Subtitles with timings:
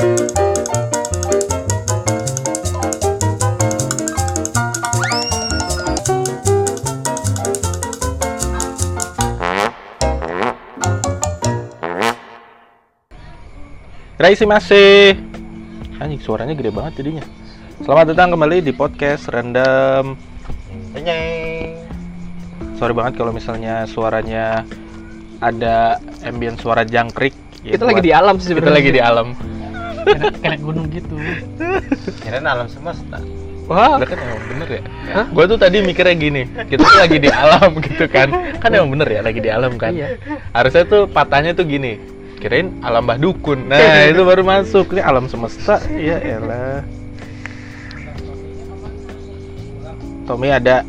[0.00, 0.08] Raisi
[14.48, 15.20] masih.
[16.00, 17.20] Anjing suaranya gede banget jadinya.
[17.84, 20.16] Selamat datang kembali di podcast Random.
[20.96, 21.76] Nyeng.
[22.80, 24.64] Sorry banget kalau misalnya suaranya
[25.44, 27.36] ada ambient suara jangkrik.
[27.68, 29.49] Ya, kita lagi di alam sih kita lagi di alam.
[30.40, 31.14] Kayak, gunung gitu
[32.24, 33.18] Kirain alam semesta.
[33.70, 34.82] wah Lah kan emang bener ya.
[35.14, 35.26] Hah?
[35.30, 38.28] Gue tuh tadi mikirnya gini, kita tuh lagi di alam gitu kan.
[38.58, 39.94] Kan emang bener ya lagi di alam kan.
[39.94, 40.18] Iya.
[40.50, 42.02] Harusnya tuh patahnya tuh gini.
[42.42, 43.70] Kirain alam bah dukun.
[43.70, 43.78] Nah,
[44.10, 44.96] itu baru masuk.
[44.96, 45.78] Ini alam semesta.
[45.94, 46.82] Ya elah.
[50.26, 50.86] Tommy ada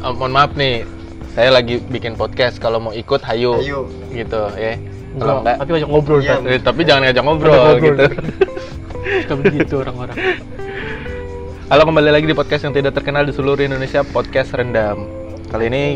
[0.00, 0.88] Oh, mohon maaf nih.
[1.36, 3.60] Saya lagi bikin podcast kalau mau ikut hayu.
[3.60, 3.84] Ayo.
[4.08, 4.80] Gitu ya.
[5.12, 6.30] Kalau enggak tapi ngajak ngobrol Iya.
[6.30, 7.96] kan eh, tapi jangan ngajak ngobrol, Ngajak ngobrol.
[7.98, 8.04] gitu.
[9.20, 10.16] suka begitu orang-orang
[11.66, 15.06] Halo kembali lagi di podcast yang tidak terkenal di seluruh Indonesia, podcast rendam.
[15.46, 15.94] Kali ini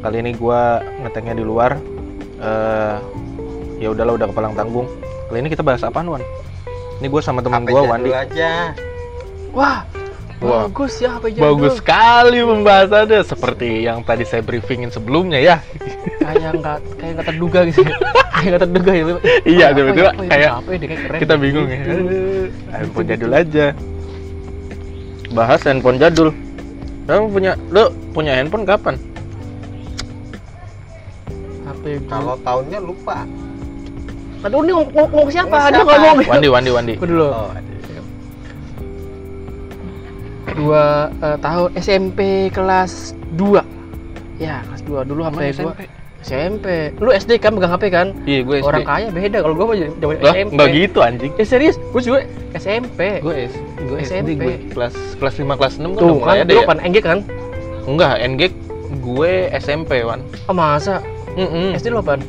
[0.00, 0.60] kali ini gua
[0.98, 1.78] ngeteknya di luar.
[2.36, 2.96] eh
[3.78, 4.90] ya udahlah udah kepalang tanggung.
[5.26, 6.22] Kali ini kita bahas apaan, Wan?
[6.98, 8.10] Ini gua sama teman gua, jadul Wandi.
[8.10, 8.74] aja.
[9.52, 9.86] wah
[10.42, 10.66] Wah.
[10.66, 15.56] bagus ya HP jadul Bagus sekali pembahasannya seperti yang tadi saya briefingin sebelumnya ya.
[16.18, 17.94] kayak nggak kayak nggak terduga gitu ya.
[18.32, 19.04] kayak nggak terduga ya
[19.44, 21.78] Iya, tiba-tiba ya, ya, kayak apa ya, dia kayak keren Kita bingung ya.
[22.70, 23.66] Handphone jadul aja.
[25.30, 26.28] Bahas handphone jadul.
[27.02, 28.94] Kamu punya lu punya handphone kapan?
[31.62, 33.24] HP Kalau tahunnya lupa.
[34.42, 35.86] aduh ini ngomong, siapa dia siapa?
[35.86, 36.94] ngomong Wandi, Wandi, Wandi.
[36.98, 37.50] Gua dulu Oh,
[40.54, 40.82] dua
[41.14, 42.92] eh, tahun SMP kelas
[43.34, 43.60] 2
[44.38, 45.82] ya kelas 2 dulu gua SMP?
[46.22, 48.64] SMP lu SD kan pegang HP kan Iya, gue SD.
[48.64, 51.32] orang kaya beda kalau gua mah zaman Lah, SMP enggak gitu anjing.
[51.34, 52.18] eh serius gua juga
[52.52, 54.28] SMP Gue S, gue SMP.
[54.36, 56.62] gue kelas kelas 5 kelas 6 kan tuh kan ada ya.
[56.62, 57.18] pan NG kan
[57.82, 58.40] Enggak, NG
[59.02, 60.22] gue SMP, Wan.
[60.46, 62.22] oh masa Mm SD lu apaan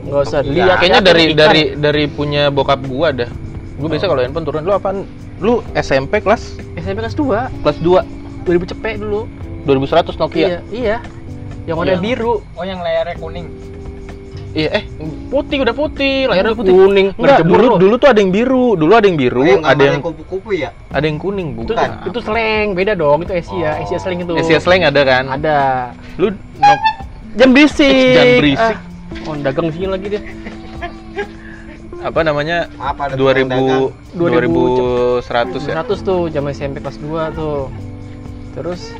[0.00, 0.52] nggak usah Iya.
[0.54, 3.28] lihat Kayaknya ya, dari dari dari punya bokap gua dah.
[3.76, 5.04] Gue biasa kalau handphone turun lu apaan?
[5.40, 9.24] Lu SMP kelas SMP kelas 2 kelas 2 2000 cepet dulu
[9.64, 10.46] 2100 Nokia.
[10.46, 10.96] iya iya
[11.64, 12.00] yang warna Iya.
[12.02, 13.48] biru Oh, yang layarnya kuning.
[14.50, 14.84] Iya, eh
[15.30, 16.74] putih udah putih, layarnya Udah putih.
[16.74, 17.08] kuning.
[17.14, 19.82] Enggak, Nggak dulu dulu tuh ada yang biru, dulu ada yang biru, Oh, yang ada
[19.86, 20.74] yang kupu-kupu ya?
[20.88, 21.88] ada yang kuning, itu, bukan.
[22.02, 23.82] itu slang beda dong itu Asia Oh.
[23.84, 25.24] Asia slang itu Asia slang ada kan?
[25.30, 25.56] ada
[26.16, 26.80] Lu nok
[27.32, 28.74] jam berisik jam berisik.
[28.74, 28.76] ah.
[29.22, 30.20] oh dagang sini lagi dia
[32.00, 32.66] apa namanya?
[32.76, 35.74] Apa ada 2000 tukang 2100 ya.
[35.84, 37.68] 100 tuh zaman SMP kelas 2 tuh
[38.50, 38.92] terus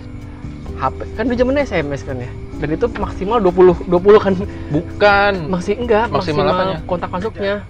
[0.78, 2.30] HP kan dulu zamannya SMS kan ya
[2.60, 4.32] dan itu maksimal 20 20 kan
[4.70, 5.32] Bukan.
[5.48, 6.76] masih enggak Maksimal apanya?
[6.84, 7.64] kontak masuknya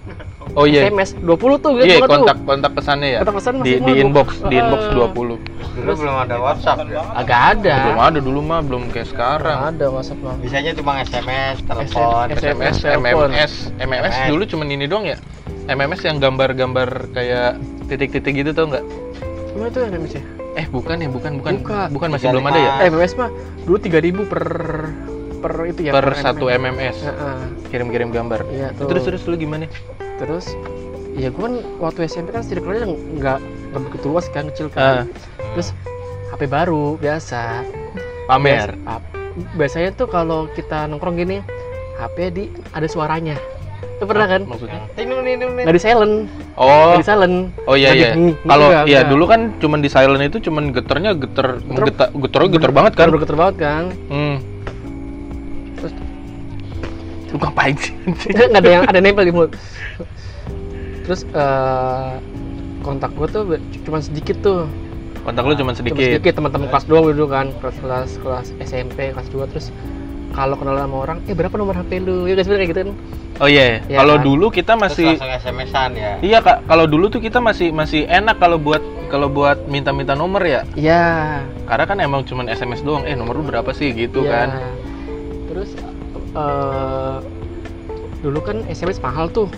[0.51, 0.83] Oh iya.
[0.83, 2.11] SMS 20 tuh Iya, banget tuh.
[2.11, 3.19] kontak kontak pesannya ya.
[3.19, 4.91] Kontak pesan di di inbox, di inbox Eh.
[4.93, 5.39] 20.
[5.71, 6.99] Dulu belum ada WhatsApp ya?
[7.15, 9.57] agak ada Belum ada dulu mah, belum kayak sekarang.
[9.71, 12.25] ada WhatsApp mah Bisanya cuma SMS, telepon.
[12.27, 12.43] SMS.
[12.43, 13.29] SMS, telepon.
[13.29, 14.15] MMS, MMS MMS.
[14.27, 15.17] dulu cuman ini doang ya.
[15.63, 17.55] MMS yang gambar-gambar kayak
[17.87, 18.83] titik-titik gitu tau nggak?
[19.53, 20.23] Emang itu SMS ya?
[20.51, 21.87] Eh bukan ya, bukan bukan Bukan.
[21.89, 22.71] bukan masih belum ada ya.
[22.77, 23.29] Eh, MMS mah
[23.63, 24.43] dulu 3000 per
[25.39, 27.37] per itu ya per satu MMS Heeh.
[27.71, 28.43] kirim-kirim gambar.
[28.45, 28.85] Iya tuh.
[28.85, 29.71] Terus terus lu gimana?
[30.21, 30.53] Terus
[31.11, 35.03] ya gue kan waktu SMP kan circle-nya nggak nggak begitu luas kan kecil Ah.
[35.03, 35.09] kan
[35.51, 35.73] terus
[36.29, 37.65] HP baru biasa
[38.23, 38.71] Pamer.
[38.71, 39.11] Biasa- ap-
[39.53, 41.41] biasanya tuh kalau kita nongkrong gini
[41.97, 43.35] HP di ada suaranya
[43.81, 44.81] itu pernah kan Maksudnya?
[44.95, 46.15] Nggak di silent
[46.53, 48.13] Oh, nggak di silent oh iya iya.
[48.39, 49.09] Kalau ya nggak.
[49.09, 53.07] dulu kan cuman di silent itu cuman geternya geter geter geternya geter banget kan?
[53.11, 54.37] geter banget kan Hmm.
[55.75, 55.97] Terus-
[57.27, 57.93] lu ngapain sih?
[58.43, 59.51] nggak ada yang ada nempel di mulut
[61.03, 62.11] terus eh,
[62.81, 63.43] kontak gue tuh
[63.85, 64.65] cuma sedikit tuh
[65.21, 66.01] Kontak lu Cuma sedikit.
[66.01, 69.69] sedikit teman-teman kelas doang dulu kan kelas kelas kelas SMP kelas 2 terus
[70.33, 72.91] kalau kenal sama orang eh berapa nomor HP lu ya guys kayak gitu kan
[73.41, 73.81] Oh iya.
[73.89, 74.25] Iya kalau kan?
[74.25, 76.13] dulu kita Terus masih langsung SMS-an ya.
[76.21, 80.45] Iya kak, kalau dulu tuh kita masih masih enak kalau buat kalau buat minta-minta nomor
[80.45, 80.61] ya.
[80.77, 83.01] iya Karena kan emang cuman SMS doang.
[83.01, 84.45] Eh nomor lu berapa sih gitu iya.
[84.45, 84.49] kan?
[85.49, 85.73] terus
[86.37, 87.17] eh
[88.21, 89.49] dulu kan SMS mahal tuh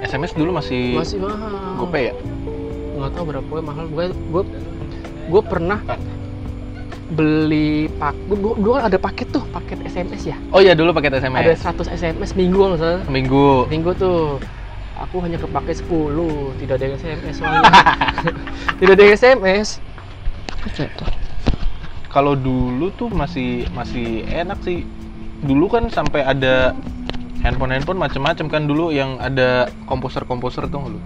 [0.00, 2.14] SMS dulu masih, masih mahal gope ya.
[2.96, 4.42] nggak tahu berapa gue mahal gue gue
[5.30, 5.80] gue pernah
[7.10, 11.10] beli pak gue dulu kan ada paket tuh paket SMS ya Oh iya dulu pakai
[11.18, 11.58] SMS.
[11.58, 13.66] ada 100 SMS minggu kalau salah Seminggu.
[13.66, 14.38] minggu tuh
[14.94, 17.62] aku hanya kepake 10 tidak ada SMS soalnya
[18.78, 19.68] tidak ada SMS
[22.10, 24.82] Kalau dulu tuh masih masih enak sih.
[25.40, 26.74] Dulu kan sampai ada
[27.40, 29.48] handphone handphone macem-macem kan dulu yang ada
[29.84, 31.00] komposer komposer tuh lu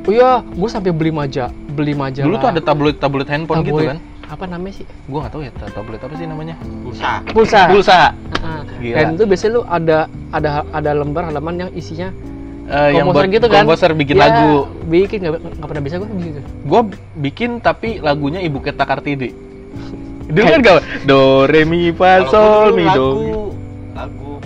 [0.00, 2.24] Oh iya, gue sampai beli maja, beli majalah.
[2.24, 3.90] dulu tuh ada tabloid tabloid handphone gitu Tabloid.
[3.90, 4.86] kan Apa namanya sih?
[5.04, 7.10] gua nggak tahu ya ta- tabloid apa sih namanya Pulsa.
[7.28, 7.60] Pulsa.
[7.68, 8.00] pulsa
[8.32, 8.60] Heeh.
[8.80, 8.96] Gila.
[8.96, 9.98] Dan itu biasanya lu ada
[10.30, 12.08] ada ada lembar halaman yang isinya
[12.64, 13.60] Eh, yang komposer buat gitu kan.
[13.60, 14.50] komposer bikin Ya, lagu
[14.86, 16.40] Bikin nggak nggak pernah bisa gue gitu.
[16.64, 16.80] gue
[17.20, 19.30] bikin tapi lagunya ibu Keta Kartini
[20.24, 23.10] dulu kan gak do re mi fa sol mi do lagu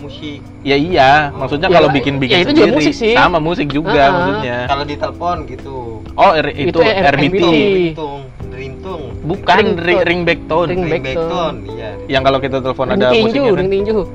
[0.05, 0.39] musik.
[0.63, 3.13] ya iya maksudnya Ya, kalau bikin bikin ya itu juga sendiri musik sih.
[3.13, 4.11] sama musik juga Ah, ah.
[4.13, 5.77] maksudnya Kalau di telepon gitu.
[6.15, 7.45] oh R- itu, Itu RBT RBT.
[7.45, 8.21] Ringtung,
[8.51, 9.03] ringtung.
[9.23, 9.83] bukan Ringtone.
[9.83, 11.57] ring, ring back tone Ring- Ring back tone.
[11.69, 11.91] iya.
[12.07, 13.59] yang kalau kita telepon Ring ada tinju, musiknya kan.
[13.59, 13.99] ring tinju.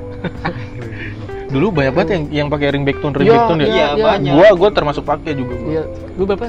[1.49, 3.73] dulu banyak banget yang yang pakai ring back tone ring Iya, back tone ya Iya,
[3.89, 4.33] Iya, banyak.
[4.33, 5.69] gua gua termasuk pakai juga gua.
[5.71, 5.83] Iya,
[6.13, 6.45] lu berapa?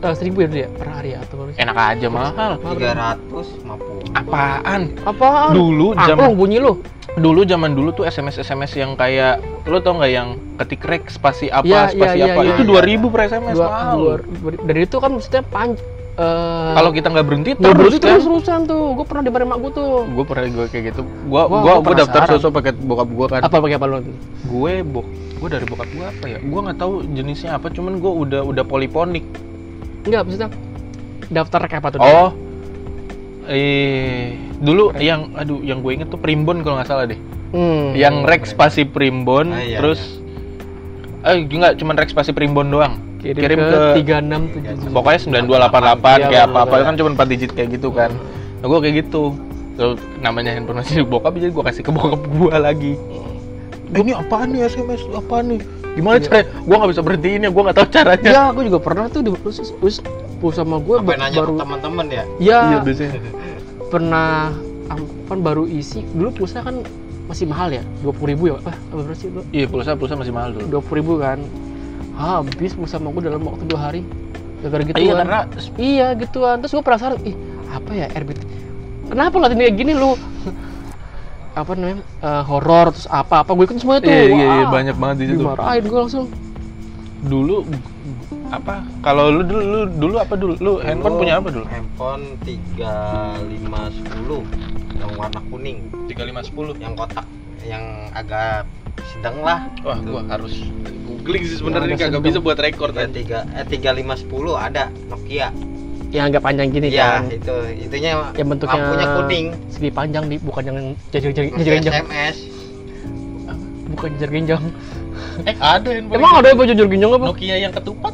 [0.00, 4.16] Eh, seribu ya dulu ya per hari ya atau enak aja mahal 350.
[4.16, 5.50] apaan Apaan?
[5.52, 6.72] dulu Angklung zaman bunyi lu.
[7.16, 11.50] Dulu zaman dulu tuh SMS SMS yang kayak lo tau nggak yang ketik rek spasi
[11.50, 12.98] apa Iya, spasi iya, apa iya, itu iya.
[13.02, 15.74] 2000 per SMS Dua, mahal dua, dua- dari itu kan maksudnya panj
[16.12, 18.92] eh kalau kita nggak berhenti nggak berhenti kan terus terusan tuh.
[18.92, 19.90] Gue pernah di mak gue tuh.
[20.04, 23.56] gue pernah gue kayak gitu gue gue gue daftar sosok pakai bokap gue kan Apa
[23.58, 23.96] pakai apa lu?
[24.44, 25.06] gue bok
[25.40, 28.64] gue dari bokap gue apa ya gue nggak tahu jenisnya apa cuman gue udah udah
[28.64, 29.24] poliponik
[30.00, 30.48] Enggak, maksudnya
[31.28, 32.00] daftar rek apa tuh?
[32.00, 32.28] oh
[33.50, 37.18] eh dulu yang aduh yang gue inget tuh primbon kalau nggak salah deh.
[37.50, 37.90] Hmm.
[37.92, 40.22] yang rek spasi primbon Ah, iya, terus
[41.20, 42.94] eh enggak cuman rek spasi primbon doang.
[43.18, 45.60] Kirim, kirim ke, ke- tiga enam tujuh pokoknya 9288
[46.16, 46.74] Iya, kayak apa-apa.
[46.80, 48.14] kan cuma 4 digit kayak gitu kan.
[48.56, 49.34] Nah gue kayak gitu.
[49.76, 52.94] Terus namanya handphone masih bokap jadi gue kasih ke bokap gue lagi.
[53.90, 55.60] Eh, ini apaan nih SMS apaan nih?
[55.90, 56.24] Gimana Iya.
[56.24, 58.30] caranya gue nggak bisa berhentiin ya gue nggak tahu caranya.
[58.30, 59.30] Ya, aku juga pernah tuh di
[60.40, 62.24] pulsa sama gue Sampai nanya baru teman-teman ya.
[62.40, 63.20] ya iya biasanya.
[63.92, 64.56] Pernah
[65.30, 66.02] kan baru isi.
[66.16, 66.82] Dulu pulsa kan
[67.30, 67.82] masih mahal ya?
[68.02, 68.56] dua puluh ribu ya?
[68.66, 69.40] Ah apa berapa sih itu?
[69.54, 70.66] Iya pulsa pulsa masih mahal dulu.
[70.66, 71.38] dua puluh ribu kan.
[72.18, 74.02] Habis pulsa sama gue dalam waktu dua hari.
[74.60, 75.40] Gara-gara gitu iya kan karena
[75.78, 76.56] iya gituan.
[76.64, 77.36] Terus gue penasaran ih
[77.70, 78.60] apa ya RBT
[79.10, 80.14] kenapa ngeliatin kayak gini lu?
[81.58, 82.06] Apa namanya?
[82.22, 85.24] Eh, horor terus apa apa gue ikut semua itu iya, iya, iya, banyak banget di
[85.34, 85.42] situ.
[85.42, 86.26] Dimarahin gue langsung.
[87.26, 87.66] Dulu
[88.50, 88.82] apa?
[89.00, 90.52] Kalau lu dulu lu dulu apa dulu?
[90.56, 91.64] Lu handphone Dulu punya apa dulu?
[91.64, 97.24] Handphone 3510 yang warna kuning, 3510 yang kotak
[97.62, 97.82] yang
[98.12, 98.66] agak
[99.08, 99.64] sedang lah.
[99.80, 100.52] wah gua harus
[101.06, 102.22] googling sih sebenarnya, kagak sedang.
[102.22, 105.48] bisa buat rekor Tiga tiga eh 3510 ada Nokia.
[106.10, 107.30] yang agak panjang gini Iya, kan?
[107.30, 109.46] itu itunya yang bentuknya lampunya kuning.
[109.70, 110.76] segi panjang di bukan yang
[111.08, 112.36] jajar jajar jajar genjang SMS.
[113.88, 114.62] bukan jajar genjang
[115.40, 117.24] eh ada handphone emang ada apa jajar genjang apa?
[117.26, 118.12] Nokia yang ketupat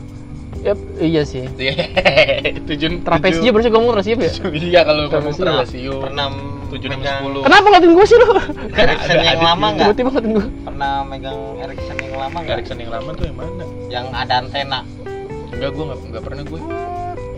[0.67, 1.47] Yap, iya sih
[2.69, 4.31] tujuh trapesium berarti gue ngomong trapesium ya
[4.67, 6.01] iya kalau ngomong Trapesium.
[6.03, 6.27] Pernah
[6.67, 8.27] tujuh enam sepuluh kenapa ngeliatin gue sih lu
[8.75, 9.87] Ericsson Ada- yang lama nggak?
[9.87, 12.55] tiba-tiba ngeliatin gue Pernah megang Ericsson yang lama nggak?
[12.57, 14.81] Ericsson yang lama tuh yang mana Yang ada antena.
[15.49, 16.61] enggak gua nggak nggak pernah gue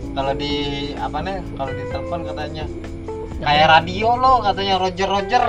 [0.09, 0.53] Kalau di
[0.97, 1.35] apa nih?
[1.53, 2.65] Kalau di telepon katanya
[3.39, 5.43] kayak radio lo katanya Roger Roger.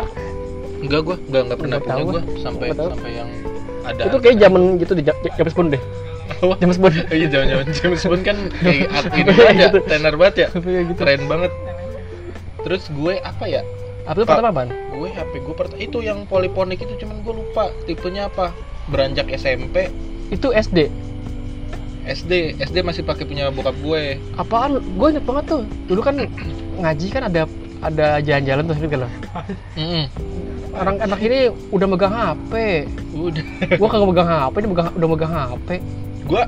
[0.78, 2.22] enggak gua enggak enggak pernah punya tahu gua gua.
[2.38, 3.30] sampai sampai yang
[3.80, 5.82] ada itu kayak zaman gitu di James Bond deh?
[6.60, 6.94] James Bond.
[7.10, 9.78] Oh iya zaman zaman James Bond kan kayak ini Kayak banget ya, gitu.
[9.86, 10.92] tenar banget ya, gitu.
[10.96, 11.52] Keren banget.
[12.60, 13.62] Terus gue apa ya?
[14.08, 17.70] apa itu pertama apaan Gue HP gue pertama itu yang poliponik itu cuman gue lupa
[17.84, 18.50] tipenya apa.
[18.90, 19.86] Beranjak SMP,
[20.34, 20.90] itu SD
[22.10, 24.18] SD, SD masih pakai punya bokap gue.
[24.34, 24.82] apaan?
[24.98, 25.62] Gue inget banget tuh.
[25.86, 26.16] Dulu kan
[26.80, 27.46] ngaji kan ada
[27.80, 29.10] ada jalan-jalan tuh gitu loh
[30.76, 32.52] orang anak ini udah megang HP
[33.16, 33.44] Udah.
[33.76, 35.68] gua kagak megang HP ini megang udah megang HP
[36.30, 36.42] Gue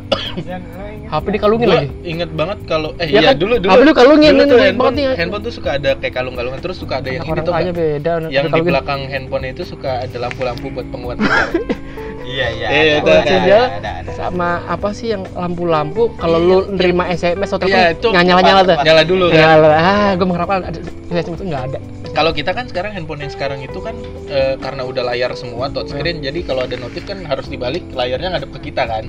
[1.13, 3.71] HP dikalungin gue lagi inget banget kalau eh Ya iya kan, dulu dulu.
[3.75, 5.07] HP lu kalungin, dulu tuh handphone, nih.
[5.19, 8.47] handphone tuh suka ada kayak kalung-kalungan terus suka ada yang ini tuh kaya beda yang
[8.49, 11.51] di belakang handphone itu suka ada lampu-lampu buat penguat sinyal.
[12.23, 12.69] Iya iya.
[12.71, 14.11] Iya, ada, itu ada, ada.
[14.15, 19.03] sama apa sih yang lampu-lampu kalau lu nerima SMS atau Iya, itu nyala-nyala tuh Nyala
[19.03, 19.37] dulu kan.
[19.37, 20.79] nyala ah gue mengharapkan ada
[21.11, 21.79] SMS itu nggak ada
[22.13, 23.97] Kalau kita kan sekarang handphone yang sekarang itu kan
[24.29, 28.53] eh, karena udah layar semua touchscreen, jadi kalau ada notif kan harus dibalik layarnya ngadep
[28.53, 29.09] ke kita kan.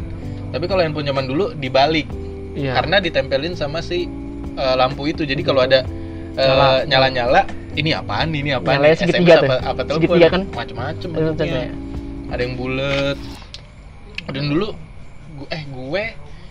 [0.54, 2.06] Tapi kalau handphone zaman dulu dibalik
[2.54, 4.06] iya karena ditempelin sama si
[4.54, 5.26] eh, lampu itu.
[5.26, 5.82] Jadi kalau ada
[6.34, 6.86] eh, Nyala.
[6.86, 7.42] nyala-nyala,
[7.74, 8.30] ini apaan?
[8.30, 8.78] Ini apaan?
[8.78, 9.50] Nyalanya Ini segitiga tuh.
[9.50, 10.18] apa, apa telepon?
[10.24, 10.44] Kan?
[10.48, 11.34] Macem-macem Ada bentuknya.
[11.34, 11.66] bentuknya.
[12.30, 13.18] Ada yang bulat.
[14.30, 14.68] Dan dulu
[15.36, 16.04] gu- eh gue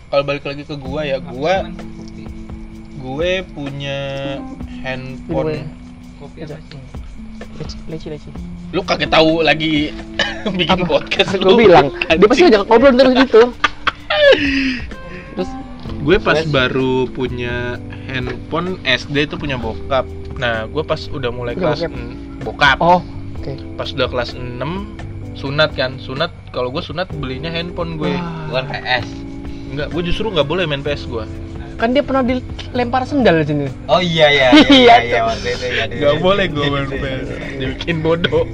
[0.07, 1.65] kalau balik lagi ke gua ya, gua
[2.95, 3.99] gue punya
[4.79, 5.67] handphone
[7.57, 8.29] leci leci leci
[8.71, 9.91] lu kagak tahu lagi
[10.59, 10.99] bikin Apa?
[10.99, 13.41] podcast gue bilang dia pasti ngajak ngobrol terus gitu
[15.33, 15.49] terus?
[16.03, 17.75] Gue pas baru punya
[18.07, 20.03] handphone SD itu punya bokap.
[20.35, 21.81] Nah gue pas udah mulai Punya kelas
[22.41, 22.77] bokap?
[22.79, 22.99] oh
[23.35, 23.53] oke.
[23.75, 24.59] Pas udah kelas 6
[25.33, 25.95] sunat kan.
[25.97, 28.11] Sunat kalau gue sunat belinya handphone gue.
[28.11, 28.47] Wah.
[28.49, 29.07] bukan PS
[29.73, 31.25] enggak gue justru nggak boleh main PS gue.
[31.73, 33.65] Kan dia pernah dilempar sendal di sini.
[33.87, 35.21] oh iya iya Iya, iya iya
[35.57, 37.27] ya nggak boleh gue main PS
[37.57, 38.45] dibikin bodoh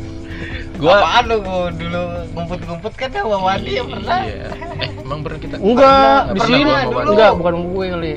[0.80, 4.48] gue apaan lu gua dulu ngumpet-ngumpet kan sama Wadi ya pernah iya
[4.80, 6.72] eh emang pernah kita Enggak, di sini.
[6.88, 7.02] gua.
[7.04, 8.14] Enggak, bukan gue kali.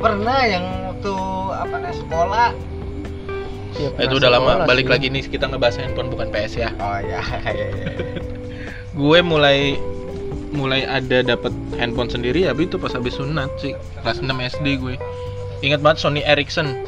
[0.00, 1.14] pernah yang waktu
[1.52, 2.48] apa nih sekolah
[3.74, 4.92] pernah itu udah lama balik sih.
[4.96, 7.20] lagi nih kita ngebahas handphone bukan PS ya oh iya
[7.52, 7.88] iya iya
[8.98, 9.76] gue mulai
[10.54, 14.94] mulai ada dapat handphone sendiri ya itu pas habis sunat sih kelas 6 SD gue
[15.66, 16.78] ingat banget Sony Ericsson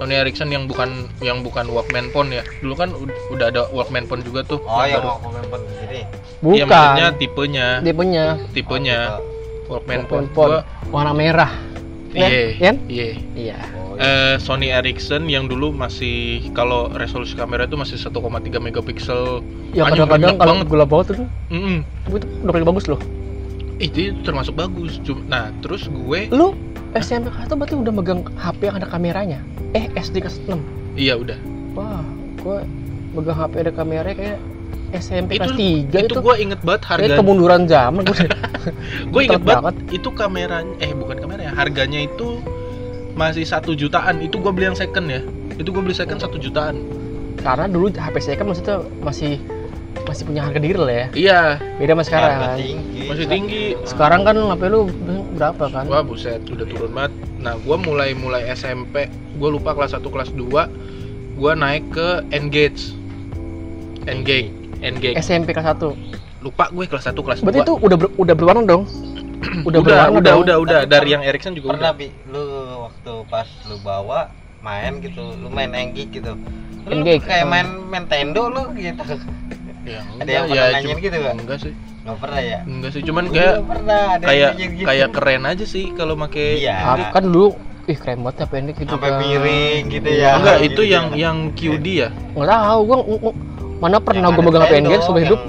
[0.00, 0.88] Sony Ericsson yang bukan
[1.20, 4.80] yang bukan Walkman phone ya dulu kan ud- udah ada Walkman phone juga tuh oh
[4.82, 5.20] yang baru.
[5.20, 6.00] komen pen sendiri
[6.40, 6.64] Iya, Bukan.
[6.64, 8.98] maksudnya tipenya Dia punya tipenya
[9.62, 11.52] Oh, Walkman handphone phone gua warna merah.
[12.10, 12.76] iya Kan?
[12.88, 13.58] iya Iya.
[13.76, 14.00] oh, iya.
[14.00, 18.16] Eh, Sony Ericsson yang dulu masih kalau resolusi kamera itu masih 1,3
[18.58, 20.66] megapiksel Ya kadang-kadang kalau banget.
[20.66, 21.84] gula bawah tuh Mm-mm.
[22.08, 23.00] itu udah paling bagus loh.
[23.78, 26.56] itu termasuk bagus Cuma- nah terus gue Lu
[26.92, 29.40] SMP itu berarti udah megang HP yang ada kameranya.
[29.70, 30.58] Eh, SD kelas 6.
[30.94, 31.38] iya udah
[31.72, 32.02] Wah,
[32.36, 32.66] gua
[33.10, 34.38] megang HP ada kameranya kayak
[34.92, 36.18] SMP itu kelas 3 itu itu.
[36.20, 38.26] gue inget banget Kayak harga kemunduran zaman gue.
[39.06, 42.42] gue inget banget itu kameranya eh bukan kameranya harganya itu
[43.12, 45.22] masih satu jutaan itu gue beli yang second ya
[45.54, 46.82] itu gue beli second satu jutaan
[47.36, 49.38] Karena dulu HP saya kan maksudnya masih
[50.00, 51.06] masih punya harga diri lah ya.
[51.12, 51.40] iya
[51.76, 52.30] Beda sama sekarang.
[52.32, 52.58] Harga kan.
[52.58, 54.80] tinggi masih tinggi Sekarang kan HP lu
[55.32, 55.84] berapa kan?
[55.86, 60.30] wah buset udah turun banget nah gue mulai mulai SMP gue lupa kelas 1 kelas
[60.30, 60.46] 2
[61.36, 62.92] gue naik ke Engage
[64.04, 65.94] Engage Engage SMP kelas 1.
[66.40, 68.82] lupa gue kelas 1 kelas 2 Berarti itu udah ber- udah berwarna dong.
[69.68, 70.40] udah udah berwarna udah dong.
[70.42, 70.80] udah, udah.
[70.80, 72.42] Tapi dari yang Ericsson juga pernah udah bi lu
[72.82, 74.20] waktu pas lu bawa
[74.60, 76.36] main gitu lu main enggik gitu
[76.82, 77.24] lu Enggik.
[77.24, 79.00] kayak main Nintendo lu gitu
[79.90, 81.34] ya, Ada yang enggak, pernah nanyain cuma- gitu nggak?
[81.36, 84.84] enggak sih nggak pernah ya enggak sih cuman Gua kayak pernah ada kayak gitu.
[84.84, 86.76] kayak keren aja sih kalau make Iya.
[87.10, 87.46] Kan dulu
[87.84, 89.18] ih keren banget HP ini gitu sampai kan.
[89.18, 91.16] miring gitu ya enggak Gitu itu yang ya.
[91.22, 92.96] yang QD ya Nggak tahu gua
[93.78, 95.40] mana pernah gua megang HP Nintendo, Engage seumur hidup.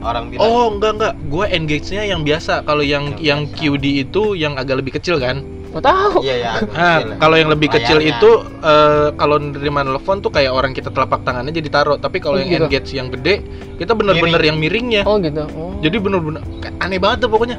[0.00, 3.40] orang bilang oh enggak enggak gue engage-nya yang biasa kalau yang Yang yang.
[3.76, 6.16] QD itu yang agak lebih kecil kan Nggak tahu.
[6.20, 7.16] iya ya Nah, kecil ya.
[7.16, 8.18] kalau yang lebih kecil Layarnya.
[8.18, 11.96] itu eh, kalau nerima telepon tuh kayak orang kita telapak tangannya jadi taruh.
[11.96, 12.64] Tapi kalau Oh, yang gitu.
[12.64, 13.34] engage yang gede,
[13.76, 15.02] kita bener-bener yang miringnya.
[15.04, 15.46] Oh gitu.
[15.52, 15.78] Oh.
[15.78, 16.42] Jadi bener-bener
[16.76, 17.58] aneh banget tuh pokoknya.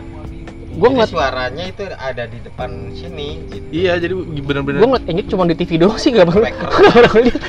[0.71, 3.65] gua Jadi ngeliat suaranya itu ada di depan sini gitu.
[3.69, 4.79] Iya, jadi bener-bener.
[4.79, 7.41] gua ngeliat Engage cuma di TV doang sih nggak pernah nggak pernah lihat.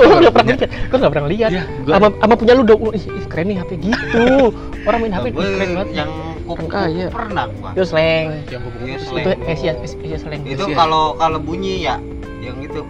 [0.00, 0.60] Gua nggak pernah lihat.
[0.84, 1.50] Gua nggak pernah lihat.
[1.50, 2.80] Iya, gua- Sama sama punya lu dong.
[2.88, 4.22] Ih, ih, keren nih HP gitu.
[4.86, 5.88] Orang main HP keren banget.
[5.94, 6.10] yang
[6.44, 7.06] kupu Kan kaya.
[7.08, 8.26] pernah gua Itu slang.
[8.46, 9.24] yang kupu-kupu Iya, itu slang.
[9.24, 10.40] Itu Asia Asia slang.
[10.44, 10.76] itu Iya.
[10.76, 11.96] kalau kalau bunyi ya
[12.38, 12.80] yang itu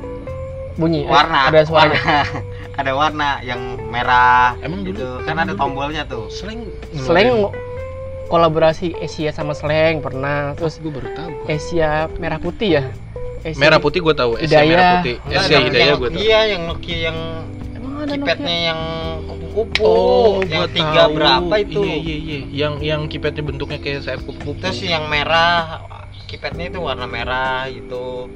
[0.74, 1.02] bunyi.
[1.02, 1.94] eh, warna Ada suaranya.
[1.94, 2.18] warna.
[2.80, 5.60] ada warna yang merah Emang dulu- gitu kan emang ada dulu.
[5.60, 6.66] tombolnya tuh slang.
[6.92, 7.54] Slang
[8.26, 10.52] kolaborasi Asia sama slang pernah.
[10.54, 11.30] Terus gue baru tahu.
[11.46, 12.84] Asia merah putih ya.
[13.40, 14.66] Asia- Merah putih gue tahu, Asia Hidayah.
[14.66, 15.16] merah putih.
[15.22, 16.18] Asia Hidayah gue tahu.
[16.18, 17.18] iya yang Nokia yang
[18.06, 18.66] Keypadnya Nokia?
[18.66, 18.80] yang
[19.24, 21.12] kupu-kupu Oh, yang gua tiga tahu.
[21.14, 22.38] berapa itu Iya, iya, iya.
[22.52, 24.60] Yang yang keypadnya bentuknya kayak sayap kupu-kupu.
[24.60, 25.80] terus yang merah
[26.26, 28.28] keypadnya itu warna merah gitu.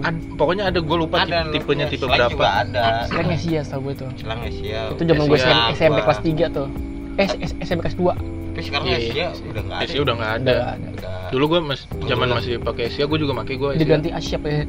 [0.00, 2.28] Ad- pokoknya ada gue lupa ada tipenya tipe berapa.
[2.28, 4.10] juga ada Slang Asia tau gue tuh.
[4.14, 6.68] selang Asia Itu zaman gue Asia, SMP, kelas 3 tuh.
[7.14, 8.12] Eh, S- SMP kelas 2.
[8.50, 10.52] tapi sekarang Iya, Asia udah nggak ada Asia udah nggak ada.
[10.52, 11.12] Udah ada.
[11.28, 13.80] Dulu gue mas, zaman masih pakai Asia, gue juga pakai gue Asia.
[13.80, 14.62] Diganti Asyap ya.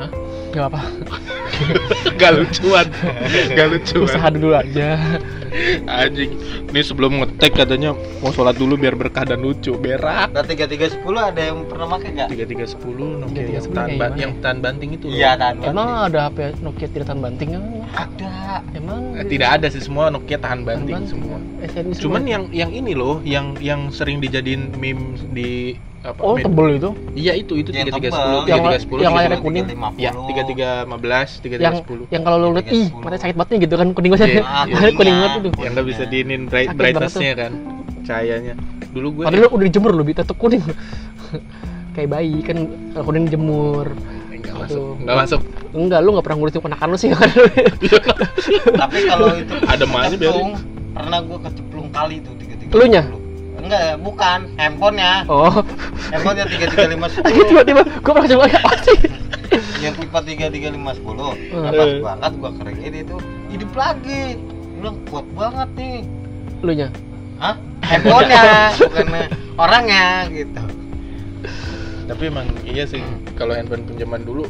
[0.00, 0.10] Hah?
[0.50, 0.80] Gak apa,
[2.18, 2.86] Gak lucuan,
[3.50, 4.02] gak lucuan.
[4.02, 4.98] usaha dulu aja.
[5.84, 6.34] Anjing.
[6.66, 9.74] Ini sebelum ngetek katanya mau sholat dulu biar berkah dan lucu.
[9.74, 10.30] Berak.
[10.30, 12.26] Nah, tiga tiga sepuluh ada yang pernah pakai?
[12.26, 15.06] Tiga tiga sepuluh, Nokia yang 3310 tahan, kayak ba- yang tahan banting itu.
[15.06, 15.14] loh.
[15.14, 16.06] Iya, tahan Emang banting.
[16.08, 17.62] ada HP Nokia tidak tahan banting kan?
[17.92, 18.34] ada.
[18.72, 21.38] Emang Eh, Tidak ada sih semua Nokia tahan banting semua.
[21.60, 22.00] SNI semua.
[22.00, 26.16] Cuman yang yang ini loh, yang yang sering dijadiin meme di apa?
[26.18, 26.90] Oh, med- tebel itu.
[27.12, 29.64] Iya itu itu tiga tiga sepuluh, Yang tiga tiga sepuluh, yang layarnya kuning.
[29.96, 32.04] Ya tiga tiga lima belas, tiga tiga Yang sepuluh.
[32.08, 33.04] yang kalau lu lihat ih, 310.
[33.04, 34.28] matanya sakit banget nih gitu kan kuning banget.
[34.30, 34.74] Iya, Ah, iya.
[34.74, 35.20] kuning kuningnya.
[35.22, 35.52] banget tuh.
[35.60, 37.52] Yang nggak bisa diinin bright, brightnessnya kan,
[38.02, 38.54] cahayanya.
[38.90, 40.64] Dulu gue Padahal udah dijemur loh, tetep kuning.
[41.94, 42.56] Kayak bayi kan
[42.90, 43.86] kalau kuning dijemur.
[44.30, 44.64] nggak Aduh.
[44.64, 45.40] masuk, nggak masuk.
[45.70, 47.28] Enggak, lu nggak pernah ngurusin kenakan lu sih kan.
[48.74, 50.50] Tapi kalau itu Ada mahnya kecemplung,
[50.90, 52.70] pernah gua kecemplung kali tuh tiga tiga.
[52.72, 53.02] Elunya?
[53.60, 55.12] Enggak, bukan handphonenya.
[55.26, 55.60] oh,
[56.08, 57.44] Handphonenya tiga tiga lima sepuluh.
[57.44, 58.98] tiba-tiba gua pernah coba apa sih?
[59.78, 61.32] Yang tipe tiga tiga lima sepuluh.
[61.50, 61.68] Hmm.
[61.68, 63.16] Pas banget gua keringin itu
[63.48, 64.22] hidup lagi.
[64.74, 65.98] Bilang kuat banget nih.
[66.60, 66.88] Lu nya.
[67.36, 67.56] Hah?
[67.82, 68.42] Handphonenya,
[68.78, 69.06] bukan
[69.56, 70.62] orangnya gitu.
[72.06, 73.00] Tapi emang iya sih,
[73.32, 74.44] kalau handphone pinjaman dulu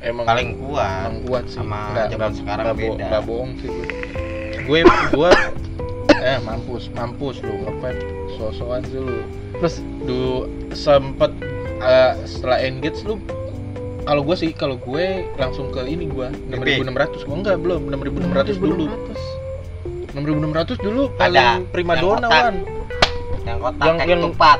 [0.00, 0.98] emang Paling kuat.
[1.02, 1.56] emang kuat sih.
[1.56, 3.04] Sama Nggak- zaman nggak- sekarang nggak bo- beda.
[3.06, 3.86] nggak bohong sih gue.
[4.62, 5.30] Gue gue
[6.22, 7.98] nah mampus mampus lu ngevape
[8.38, 9.18] sosokan sih lu.
[9.58, 9.74] Terus?
[10.06, 11.34] Du sempet
[11.82, 13.18] eh, setelah engage lu
[14.02, 17.80] kalau gue sih kalau gue langsung ke ini gue 6600 gua enggak belum.
[17.90, 18.86] 6600 dulu.
[20.12, 21.18] 6600 dulu Ada.
[21.18, 22.54] paling prima Yang dona wan.
[23.42, 24.58] Yang kotak Yang- yang- ketupat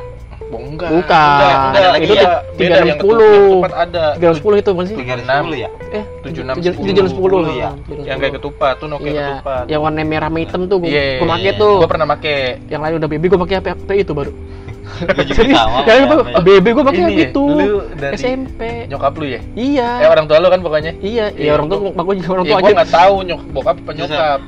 [0.52, 0.88] Oh, enggak.
[0.92, 1.16] Bukan.
[1.32, 1.72] enggak, enggak.
[1.74, 2.22] Ada lagi itu ya?
[2.22, 3.32] beda Tiga yang ratus ketupat sepuluh.
[3.32, 4.04] yang ketupat ada.
[4.12, 4.96] Tiga ratus sepuluh itu mana sih?
[4.96, 5.36] Tiga ratus Enam.
[5.40, 5.68] sepuluh ya?
[5.90, 7.68] Eh tujuh enam tujuh tujuh ratus sepuluh ya.
[8.02, 9.26] yang kayak ketupat tuh Nokia iya.
[9.32, 9.64] ketupat.
[9.66, 11.52] Yang warna merah sama hitam tuh gua, Iya, gua pakai iya.
[11.56, 11.74] tuh.
[11.74, 14.32] Gue pernah make yang lain udah BB gua pakai HP, HP itu baru.
[15.08, 16.36] Gua juga sama, gua- HP.
[16.44, 17.44] BB gua pakai ya, itu.
[17.94, 19.40] dari SMP nyokap lu ya?
[19.54, 19.88] Iya.
[19.98, 20.92] Eh orang tua lu kan pokoknya?
[20.98, 21.32] Iya.
[21.32, 22.76] Iya, iya orang tua gua- gua juga orang ya tua gue aja.
[22.76, 24.40] nggak tahu nyok bokap apa nyokap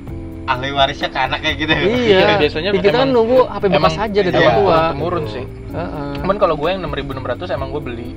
[0.45, 1.81] ahli warisnya ke anak kayak gitu ya?
[1.81, 5.45] iya Iya, biasanya Ya, kita kan nunggu HP bekas aja dari iya, tua temurun sih
[5.71, 6.09] Heeh.
[6.17, 8.11] cuman kalau gue yang 6600 emang gue beli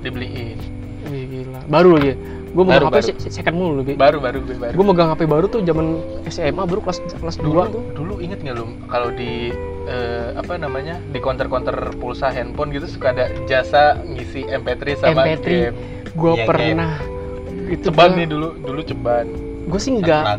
[0.00, 0.58] dibeliin
[1.04, 2.14] Wih, gila baru ya
[2.50, 3.06] gua megang Baru, HP baru.
[3.18, 3.92] se- second mulu Bi.
[3.94, 5.86] baru baru gue baru gua megang HP baru tuh zaman
[6.26, 9.52] SMA baru kelas kelas 2 dulu tuh dulu inget nggak lu kalau di
[9.84, 15.42] eh, apa namanya di counter-counter pulsa handphone gitu suka ada jasa ngisi MP3 sama MP3.
[15.42, 15.74] game
[16.12, 16.90] gua Iya, pernah
[17.68, 19.26] itu ceban gua- nih dulu dulu ceban
[19.64, 20.38] gua sih enggak.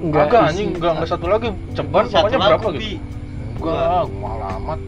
[0.00, 0.24] Enggak.
[0.24, 0.50] Enggak isi.
[0.50, 1.48] anjing enggak enggak satu lagi.
[1.72, 2.78] Ceban Satu pokoknya lagu, berapa gitu?
[2.78, 2.92] Bi.
[3.52, 4.80] enggak mahal amat.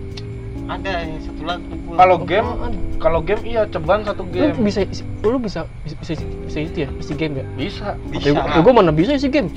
[0.71, 1.95] Ada yang satu lagu gua.
[1.97, 2.49] kalau game
[2.97, 4.55] kalau game iya ceban satu lu game.
[4.61, 7.45] bisa isi- lu bisa bisa bisa, bisa itu ya isi game ya?
[7.55, 7.87] Bisa.
[8.07, 8.31] Bisa.
[8.31, 9.51] HP gua mana bisa isi game?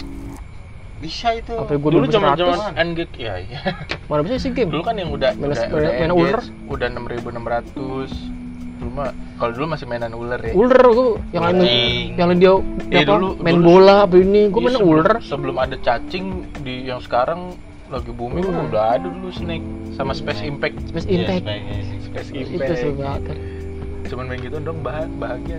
[0.98, 1.54] Bisa itu.
[1.54, 3.60] HP gua dulu 2100 zaman zaman NGK ya iya
[4.10, 4.74] mana bisa isi game?
[4.74, 6.42] Dulu kan yang udah Main- udah, udah ular.
[6.66, 8.43] udah 6600
[8.84, 10.52] dulu mah kalau dulu masih mainan ular ya.
[10.52, 12.06] Ular gua yang lain Anjing.
[12.14, 12.54] yang lain dia
[12.92, 15.10] Iya, apa, dulu- main dulu- bola apa ini gua Iya, main ular.
[15.24, 16.26] sebelum ada cacing
[16.60, 17.56] di yang sekarang
[17.88, 18.68] lagi booming Hmm.
[18.68, 20.76] udah ada dulu snake sama space impact.
[20.84, 21.44] Space Iya, Impact.
[21.46, 22.78] Sebagai- space itu impact.
[22.78, 23.24] seru banget
[24.04, 25.58] cuman main gitu dong bah bahagia.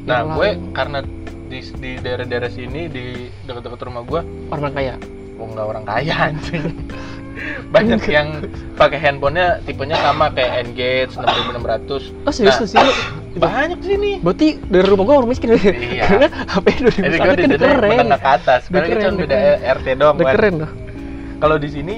[0.00, 0.58] Nah Yang gue lain.
[0.72, 0.98] karena
[1.44, 3.04] di di daerah-daerah sini di
[3.42, 4.94] dekat-dekat rumah gue orang kaya?
[5.34, 6.62] oh nggak orang kaya anjing
[7.74, 8.28] banyak yang
[8.74, 12.92] pakai handphonenya tipenya sama kayak Engage 6600 oh serius Nah, sih lu
[13.42, 16.02] banyak sini berarti dari rumah gua orang miskin Iya.
[16.08, 18.60] karena HP dua ribu Jadi satu gue di kan sini keren menengah ke atas.
[18.66, 19.36] Karena kita cuma beda.
[19.70, 20.14] RT doang.
[20.14, 20.34] udah Wan.
[20.34, 20.70] keren loh
[21.38, 21.96] Kalau di sini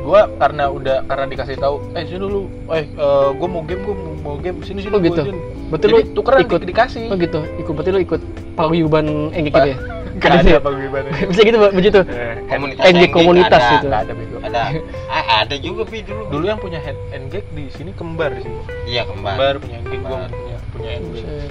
[0.00, 2.40] gua karena udah karena dikasih tahu, eh sini dulu,
[2.72, 4.90] eh eh, gua mau game, gua mau, mau game sini sini.
[4.90, 5.22] Oh, gua gitu?
[5.22, 5.38] izin.
[5.68, 7.04] berarti Jadi lu tukeran ikut di- dikasih.
[7.06, 8.20] oh gitu ikut berarti lu ikut
[8.54, 9.76] paguyuban enggak gitu ya
[10.18, 10.58] Gak Ada ya?
[10.58, 11.08] gimana.
[11.30, 12.00] bisa gitu begitu
[12.48, 13.72] komunitas NG NG komunitas ada.
[13.72, 13.86] gitu.
[13.86, 14.36] Gak ada bego.
[14.42, 14.60] ada
[15.06, 18.50] ah, ada juga pi dulu Dulu yang punya head Engage di sini kembar sih.
[18.88, 20.28] iya kembar Kembar punya gua Kembar.
[20.28, 20.92] punya punya.
[20.98, 21.50] Buset.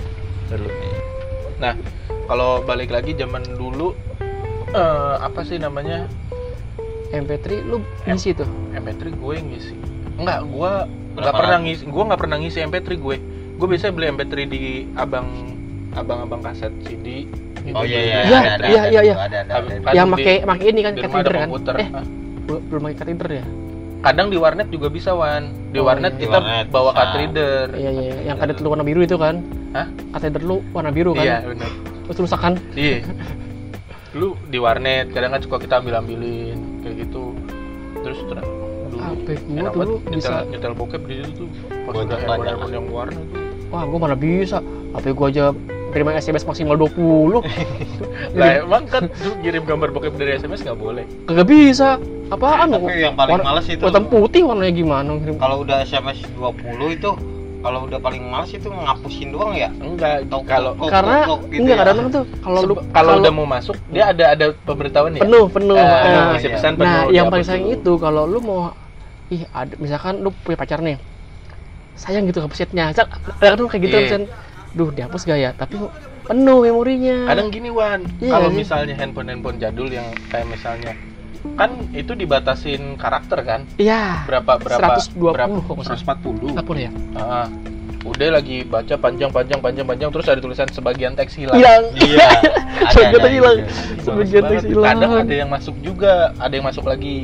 [0.50, 0.67] Dulu.
[1.60, 1.74] Nah,
[2.26, 3.95] kalau balik lagi zaman dulu
[4.69, 6.06] eh apa sih namanya?
[7.10, 9.74] MP3 lu ngisi tuh MP3 gue yang ngisi
[10.15, 10.72] enggak gue
[11.17, 13.15] nggak pernah ngisi gue nggak pernah ngisi MP3 gue
[13.58, 14.62] gue biasanya beli MP3 di
[14.93, 15.26] abang
[15.91, 17.26] abang-abang kaset CD.
[17.69, 19.15] Oh iya iya Iya, ada, ada, iya, iya, iya.
[19.80, 21.48] Kan yang pakai pakai ini kan katheder kan?
[21.48, 21.76] komputer.
[21.76, 22.06] Eh Ah,
[22.63, 23.45] belum pakai katheder ya?
[24.00, 25.52] Kadang di warnet juga bisa wan.
[25.69, 26.22] Di Oh, warnet iya.
[26.22, 28.15] kita Di warnet bawa card reader iya iya iya.
[28.26, 29.36] yang katheder lu warna biru itu kan?
[29.69, 29.88] Hah?
[30.12, 31.24] katheder lu warna biru kan?
[31.24, 31.69] Iya benar
[32.02, 33.06] terus tulisakan iya.
[34.12, 37.38] Lu di warnet kadang kan suka kita ambil ambilin kayak gitu.
[38.00, 38.41] Terus ter-
[38.89, 40.34] dulu HP gua enak dulu banget bisa.
[40.34, 41.50] nyetel, nyetel bokep di situ tuh.
[41.86, 43.38] Pas Gua udah handphone yang warna tuh.
[43.69, 44.58] Wah gua mana bisa?
[44.89, 45.43] HP gua aja
[45.89, 47.41] terima SMS maksimal 20
[48.38, 51.04] lah emang kan lu kirim gambar bokep dari SMS nggak boleh?
[51.25, 51.97] Kagak bisa.
[52.30, 52.69] Apaan?
[52.69, 53.82] Tapi yang paling Warna- males itu.
[53.82, 55.36] Hitam putih warnanya gimana ngirim?
[55.36, 56.62] Kalau udah SMS 20
[56.93, 57.12] itu
[57.60, 59.67] kalau udah paling males itu ngapusin doang ya?
[59.75, 61.82] Enggak kalau karena tok, gitu enggak ya.
[61.84, 65.21] kadang tuh kalau lu kalau udah mau masuk dia ada ada pemberitahuan ya?
[65.25, 65.75] Penuh penuh.
[65.75, 66.49] Eh, Nah, iya.
[66.54, 68.71] pesan penuh nah yang paling sayang itu kalau lu mau
[69.28, 70.97] ih ada misalkan lu punya pacar nih
[71.93, 72.65] sayang gitu hapusnya
[73.38, 74.17] kadang tuh kayak gitu Iya.
[74.73, 75.51] Duh dihapus gak ya?
[75.55, 75.75] Tapi
[76.25, 77.25] penuh memorinya.
[77.34, 78.05] Kadang gini Wan.
[78.21, 78.58] Iya kalau sih.
[78.62, 80.93] misalnya handphone handphone jadul yang kayak misalnya
[81.55, 83.62] kan itu dibatasin karakter kan?
[83.79, 84.27] Iya.
[84.29, 85.55] Berapa berapa 120 berapa?
[85.58, 86.17] kok nggak salah.
[86.19, 86.91] 140 apa ya?
[87.15, 87.47] Ah,
[88.05, 91.58] udah lagi baca panjang panjang panjang panjang terus ada tulisan sebagian teks hilang.
[91.58, 91.84] Hilang.
[91.97, 92.29] Iya.
[92.79, 93.58] Ada, sebagian teks hilang.
[93.58, 93.65] Iya.
[93.65, 94.86] Males sebagian teks hilang.
[94.86, 97.15] Kadang ada yang masuk juga ada yang masuk lagi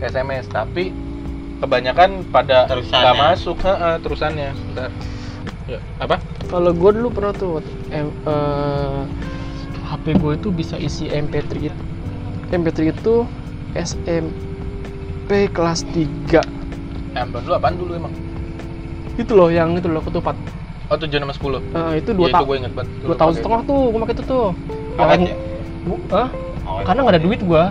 [0.00, 0.94] SMS tapi
[1.60, 3.02] kebanyakan pada Terusannya.
[3.04, 3.56] nggak masuk.
[3.60, 4.50] Heeh, terusannya.
[4.72, 4.90] Bentar.
[5.70, 6.16] ya apa
[6.50, 9.00] kalau gue dulu pernah tuh em, eh,
[9.86, 11.82] HP gue itu bisa isi MP3 itu
[12.50, 13.14] MP3 itu
[13.72, 14.34] SMP
[15.48, 16.42] kelas 3
[17.12, 18.12] handphone lu apaan dulu emang?
[19.14, 20.34] Itu loh yang itu loh ketupat.
[20.86, 21.62] Oh tujuh sama sepuluh?
[21.70, 22.90] Eh, itu dua Iya, itu tahun gue inget banget.
[23.00, 24.46] Dua tahun setengah tuh gue pakai itu tuh.
[24.94, 25.34] Yang lain ya?
[25.80, 26.02] Bu-?
[26.60, 26.84] Awet.
[26.86, 27.62] karena nggak ada duit gue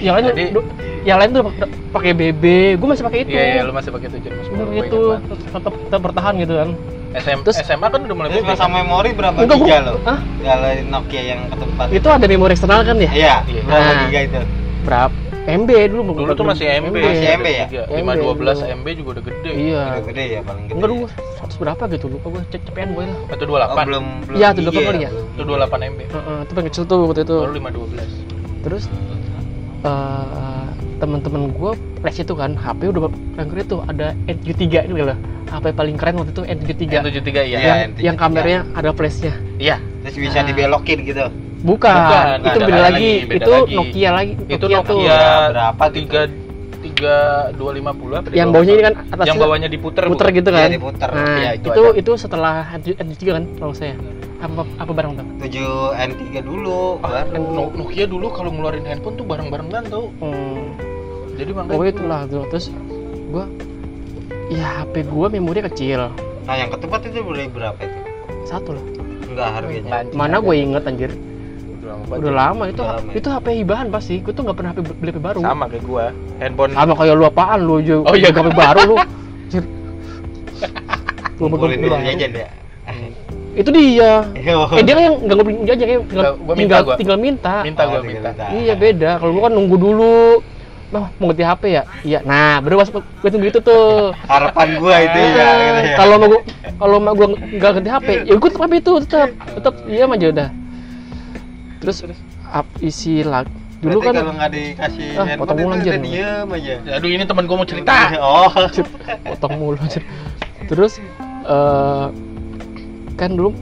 [0.00, 0.72] yang lain Jadi- du-
[1.04, 3.30] yang lain tuh pak- pakai BB gue masih pakai itu.
[3.30, 5.00] iya iya lu masih pakai tujuh Gua sepuluh itu
[5.46, 6.70] tetap bertahan gitu kan
[7.10, 9.94] SM, Terus- SMA kan udah mulai Terus masa memori berapa Enggak, gua- giga lo?
[10.02, 10.18] Hah?
[10.38, 13.60] Kalau Nokia yang ketupat itu ada memori eksternal kan ya Iya, Iya.
[13.64, 13.98] berapa Nah.
[14.04, 14.38] giga itu?
[14.80, 15.14] berapa
[15.48, 16.92] MB dulu Dulu tuh masih MB.
[16.94, 17.66] Masih MB ya?
[17.90, 18.68] Lima dua belas dulu.
[18.74, 19.50] MB juga udah gede.
[19.54, 20.74] iya Udah gede ya paling gede.
[20.74, 23.84] enggak dulu 100 berapa gitu lupa gue cek cepetan gue lah Atau dua Oh, delapan.
[23.86, 24.36] belum belum.
[24.36, 25.10] Iya, tuh, 28 kali ya?
[25.10, 26.00] Itu dua delapan MB.
[26.06, 28.10] Heeh, itu paling kecil tuh waktu itu Baru lima dua belas.
[28.60, 28.84] terus
[29.80, 30.57] eh
[30.98, 35.64] teman-teman gue les itu kan HP udah paling keren tuh ada N73 itu lah HP
[35.72, 37.62] paling keren waktu itu N73 Yang tujuh tiga Iya, ya.
[37.62, 38.02] yang, N73.
[38.02, 39.76] yang kameranya ada flashnya Iya.
[40.00, 40.44] Terus bisa Ah.
[40.44, 41.24] dibelokin gitu.
[41.58, 43.74] bukan, Bukan, itu ada beda lagi, lagi, beda itu lagi.
[43.74, 45.96] Nokia lagi Itu Nokia tuh Nokia berapa gitu?
[45.96, 46.20] tiga
[46.78, 47.16] tiga
[47.52, 48.30] dua lima puluh apa?
[48.30, 50.02] yang bawahnya ini kan atasnya Yang bawahnya diputer.
[50.06, 50.30] bukan?
[50.30, 51.08] gitu Iya, kan diputer.
[51.10, 53.94] nah Iya, itu itu itu, setelah N73 kan kalau saya
[54.38, 57.26] apa apa barang tuh 7 N3 dulu Ah,
[57.74, 60.14] Nokia dulu kalau ngeluarin handphone tuh bareng-barengan tau.
[60.14, 60.87] hmm.
[61.38, 62.66] Jadi makanya oh itulah tuh terus
[63.28, 63.46] gua
[64.48, 66.10] ya HP gua memori kecil
[66.42, 67.98] Nah, yang ketupat itu beli berapa itu?
[68.42, 68.84] satu lah
[69.22, 69.90] Enggak harganya.
[70.10, 70.42] Mana aja.
[70.42, 71.10] gue inget anjir
[71.78, 73.14] Udah udah lama itu Udah lama ya.
[73.14, 76.04] itu HP hibahan pasti gue tuh nggak pernah HP beli HP baru Sama kayak gua.
[76.38, 79.64] Handphone sama kayak lu apaan lu aja Oh iya, HP baru lu Anjir.
[81.38, 82.48] Lu Ngumpulin duit jajan ya.
[83.54, 84.42] itu dia eh
[84.80, 86.94] dia kan yang nggak ngobrol jajan kayak tinggal, minta tinggal, gua.
[86.96, 88.30] tinggal minta minta gua Oh, minta.
[88.30, 88.46] minta.
[88.54, 90.18] iya beda kalau gua kan nunggu dulu
[90.88, 91.82] Bang, mau ganti HP ya?
[92.00, 92.18] Iya.
[92.24, 94.16] Nah, baru masuk gue tunggu itu tuh.
[94.24, 95.28] Harapan gua itu ya.
[95.44, 95.96] Ah, gitu ya.
[96.00, 96.28] Kalau mau
[96.80, 100.48] kalau mau gua nggak ganti HP, ya gue tetap itu tetap tetap iya aja udah.
[101.84, 101.96] Terus
[102.48, 103.44] up isi lag
[103.78, 105.92] dulu Berarti kan kalau nggak dikasih Ah, potong udah aja.
[106.00, 106.72] diem aja.
[106.98, 107.92] Aduh ini temen gua mau cerita.
[108.24, 108.48] Oh.
[109.28, 110.02] potong mulu anjir.
[110.66, 110.96] Terus
[111.44, 112.06] eh
[113.14, 113.52] kan dulu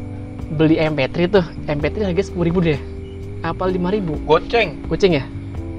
[0.55, 1.45] beli MP3 tuh.
[1.67, 2.79] MP3 harga 10.000 deh.
[3.43, 4.15] Apa 5.000?
[4.23, 4.69] Goceng.
[4.87, 5.25] Kucing ya?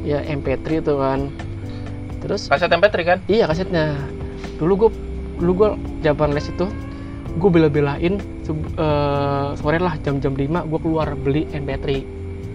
[0.01, 1.29] Ya MP3 tuh kan.
[2.17, 3.17] Terus Kaset MP3 kan?
[3.25, 3.93] iya kasetnya.
[4.55, 4.89] Dulu gua
[5.37, 6.65] dulu gua zaman les itu
[7.31, 11.85] gue bela-belain eh, sore lah jam-jam 5 gue keluar beli MP3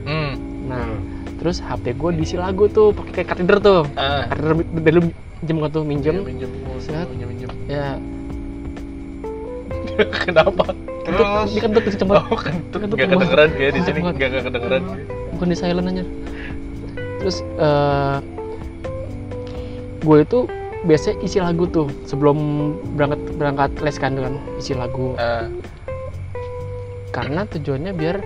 [0.02, 0.34] Hmm.
[0.64, 0.90] nah
[1.36, 4.26] terus HP gue diisi lagu tuh pakai kayak katheder tuh Ah.
[4.26, 5.02] katheder dari lu
[5.38, 7.06] minjem kan tuh minjem minjem Set.
[7.06, 7.50] minjem minjem.
[7.64, 7.94] ya
[10.24, 10.64] Kenapa?
[11.02, 14.82] Terus ini kan tuh cepat Oh kentut Kentut kedengeran kayak di Kentut sini nggak kedengeran.
[15.32, 16.04] bukan di silent aja
[17.22, 18.16] terus eh
[20.02, 20.38] gue itu
[20.82, 22.36] biasanya isi lagu tuh sebelum
[22.92, 25.46] berangkat berangkat les kan tuh kan isi lagu Ah.
[27.14, 28.18] karena tujuannya biar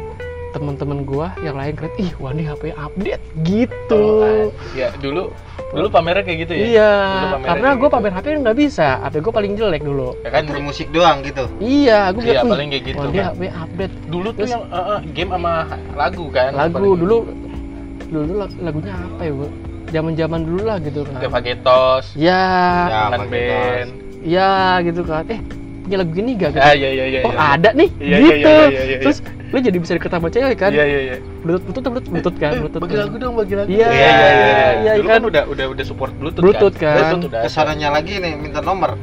[0.51, 5.29] teman-teman gue yang lain keren ih wah ini HP update gitu Oh, ya dulu
[5.69, 6.65] dulu pamernya kayak gitu ya.
[6.65, 6.93] iya
[7.29, 7.93] Dulu karena gue gitu.
[7.93, 11.45] pamer HP nggak bisa HP gue paling jelek dulu Ya kan kan musik doang gitu.
[11.61, 13.29] iya gue Iya, paling kayak gitu wah dia kan.
[13.29, 15.53] HP update dulu tuh Terus- yang eh, eh, game sama
[15.93, 16.51] lagu kan.
[16.57, 17.17] lagu dulu
[18.07, 19.47] dulu lagunya apa ya bu
[19.87, 22.43] zaman zaman dulu lah gitu kan Fagetos, ya
[22.87, 23.91] Ya, Kan band.
[24.21, 24.51] ya
[24.83, 25.41] gitu kan eh
[25.81, 27.21] punya lagu gini gak gitu Ah iya iya iya.
[27.23, 27.39] oh iya.
[27.55, 30.57] ada nih Iya, iya, gitu iya, iya, iya, terus lu jadi bisa deket sama cewek
[30.57, 31.17] kan Iya iya iya.
[31.41, 33.03] bluetooth bluetooth bluetooth bluetooth kan Eh, bluetooth bagi kan.
[33.07, 33.69] lagu dong, bagi lagu.
[33.69, 34.11] Iya, iya iya.
[34.11, 35.15] iya, iya, Dulu kan.
[35.15, 36.91] kan udah udah udah support Bluetooth, Bluetooth kan.
[36.91, 36.99] kan.
[37.15, 37.43] Bluetooth ada.
[37.43, 38.99] Ke sananya lagi nih minta nomor.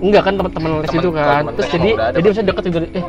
[0.00, 3.04] enggak kan teman-teman les itu kan temen terus jadi jadi bisa deket gitu eh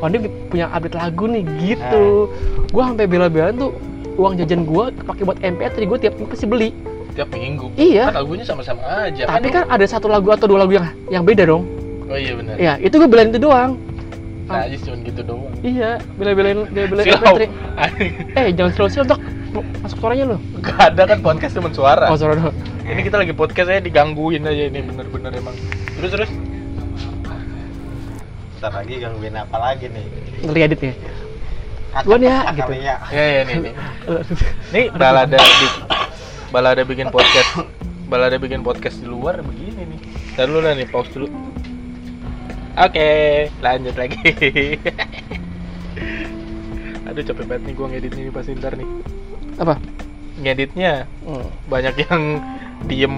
[0.00, 2.32] wah dia punya update lagu nih gitu
[2.72, 3.76] gua sampai bela-belain tuh
[4.20, 6.70] uang jajan gua pakai buat MP3 gua tiap minggu pasti beli
[7.10, 7.72] tiap minggu.
[7.74, 9.24] iya Kan lagunya sama-sama aja.
[9.26, 9.50] tapi Aduh.
[9.50, 11.64] kan ada satu lagu atau dua lagu yang yang beda dong
[12.06, 12.54] Oh iya benar.
[12.56, 13.80] ya itu gua belain itu doang
[14.44, 15.54] Nah, aja cuma gitu doang.
[15.60, 17.34] iya bela-belain bela-belain Silau.
[17.34, 17.42] MP3
[18.34, 19.20] eh jangan slow-slow dok
[19.80, 22.06] masuk suaranya lu Gak ada kan podcast cuma suara.
[22.06, 25.54] oh suara doang Ini kita lagi podcast saya digangguin aja ini bener-bener emang.
[25.94, 26.30] Terus terus.
[28.58, 30.04] Ntar lagi gangguin apa lagi nih?
[30.42, 31.29] ngeri editnya Kata
[31.90, 32.72] Duluan ya, kata gitu.
[32.78, 32.96] ya.
[33.10, 33.74] Ya ya nih nih.
[34.70, 35.38] Nih balada
[36.54, 37.50] balada bikin podcast.
[38.06, 40.00] Balada bikin podcast di luar begini nih.
[40.38, 41.26] Lah nih pause dulu.
[42.78, 43.10] Oke,
[43.58, 44.18] lanjut lagi.
[47.10, 48.86] Aduh capek banget nih gua ngedit ini pasti ntar nih.
[49.58, 49.76] apa
[50.40, 51.44] Ngeditnya Hmm.
[51.68, 52.22] banyak yang
[52.86, 53.16] diem.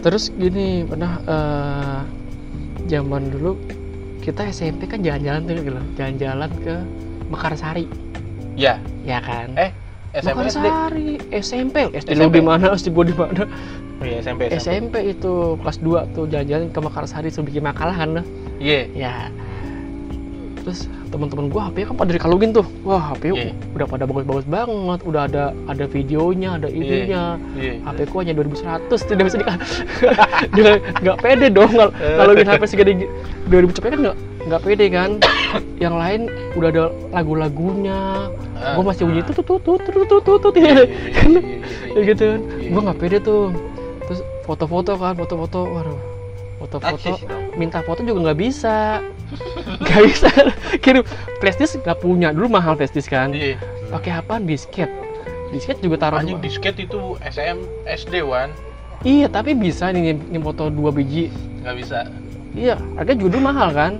[0.00, 1.98] terus gini pernah eh,
[2.88, 3.52] zaman dulu
[4.20, 6.74] kita SMP kan jalan-jalan tuh gitu jalan-jalan ke
[7.30, 7.86] Mekarsari.
[8.54, 9.54] Ya, ya kan?
[9.54, 9.70] Eh
[10.12, 10.58] SMP SD.
[10.58, 11.10] Mekarsari.
[11.32, 12.18] SMP SD SMP.
[12.18, 12.74] lu di mana?
[12.74, 13.46] SD gua di mana?
[13.96, 14.58] Oh iya SMP SMP.
[14.58, 18.26] SMP itu kelas 2 tuh jalan-jalan ke Mekarsari suruh bikin makalah kan.
[18.58, 18.90] Iya.
[18.90, 19.14] ya.
[20.60, 22.66] Terus teman-teman gua HP kan pada dikalungin tuh.
[22.82, 23.54] Wah HP Iya.
[23.72, 24.98] udah pada bagus-bagus banget.
[25.00, 27.38] Udah ada ada videonya ada ininya.
[27.54, 27.80] Iya.
[27.80, 29.56] HP ku hanya 2100 tidak bisa dikal
[30.54, 33.10] dia nggak pede dong ngalungin HP segede gi-
[33.46, 35.10] 2000 cepet kan nggak nggak pede kan
[35.80, 36.20] yang lain
[36.54, 38.30] udah ada lagu-lagunya.
[38.60, 38.76] Ah.
[38.76, 40.84] gua masih bunyi tuh tuh tuh tuh tuh tuh tuh ya
[42.04, 42.40] gitu kan.
[42.60, 42.68] Iya.
[42.70, 43.50] gua nggak pede tuh.
[44.06, 45.60] Terus foto-foto kan foto-foto.
[45.66, 46.00] Waduh.
[46.60, 47.16] Foto-foto.
[47.56, 49.00] Minta foto juga nggak bisa.
[49.86, 50.28] Nggak bisa.
[50.82, 51.06] Kirim.
[51.38, 52.34] Flash disk nggak punya.
[52.34, 53.30] Dulu mahal flash disk kan.
[53.30, 53.56] Iya.
[53.94, 54.42] pakai apaan?
[54.42, 54.90] Disket.
[55.54, 58.50] Disket juga taruh Anjing disket itu SM SD wan.
[59.06, 61.30] Iya tapi bisa nih nyim foto dua biji.
[61.62, 61.98] Nggak bisa.
[62.50, 63.92] iya harganya juga dulu mahal kan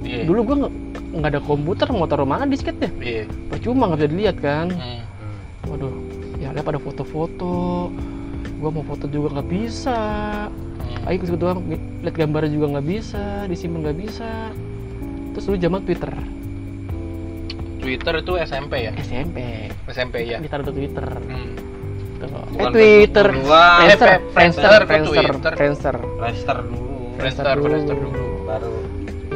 [0.00, 0.22] Iya.
[0.24, 0.56] dulu gua
[1.10, 3.26] nggak ada komputer mau taruh mana disketnya Iya.
[3.48, 5.02] percuma nggak bisa dilihat kan Hmm.
[5.64, 5.94] waduh
[6.36, 7.88] ya lihat pada foto-foto
[8.56, 9.98] gua mau foto juga nggak bisa
[10.78, 11.04] Hmm.
[11.04, 11.60] ayo ikut doang
[12.00, 14.30] lihat gambarnya juga nggak bisa disimpan nggak bisa
[15.30, 16.12] terus dulu zaman Twitter
[17.78, 18.92] Twitter itu SMP ya?
[18.96, 19.38] SMP
[19.88, 20.38] SMP ya.
[20.38, 21.50] ditaruh di Twitter Hmm.
[22.18, 22.26] Tuh.
[22.26, 23.26] eh Bukan Twitter.
[23.30, 25.52] Friendster Friendster Friendster, Friendster Twitter?
[25.54, 25.94] Friendster
[26.58, 27.44] dulu Friendster.
[27.54, 28.10] Friendster dulu.
[28.44, 28.72] baru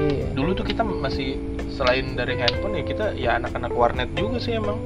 [0.04, 1.36] iya Dulu tuh kita masih
[1.68, 4.78] selain dari handphone ya kita ya anak-anak warnet juga sih emang.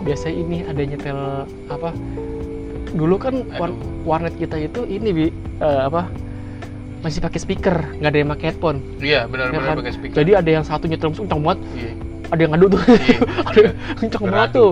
[0.00, 1.20] biasa ini ada nyetel
[1.68, 1.92] apa
[2.90, 5.26] dulu kan war- warnet kita itu ini bi
[5.60, 6.08] eh, apa
[7.00, 9.76] masih pakai speaker nggak ada yang pakai headphone Iya, ya benar-benar kan?
[9.76, 10.16] pakai speaker.
[10.16, 11.92] jadi ada yang satu nyetel musik kencang banget Iya.
[12.26, 13.18] ada yang ngadu tuh Iya.
[13.50, 14.70] ada yang kencang banget tuh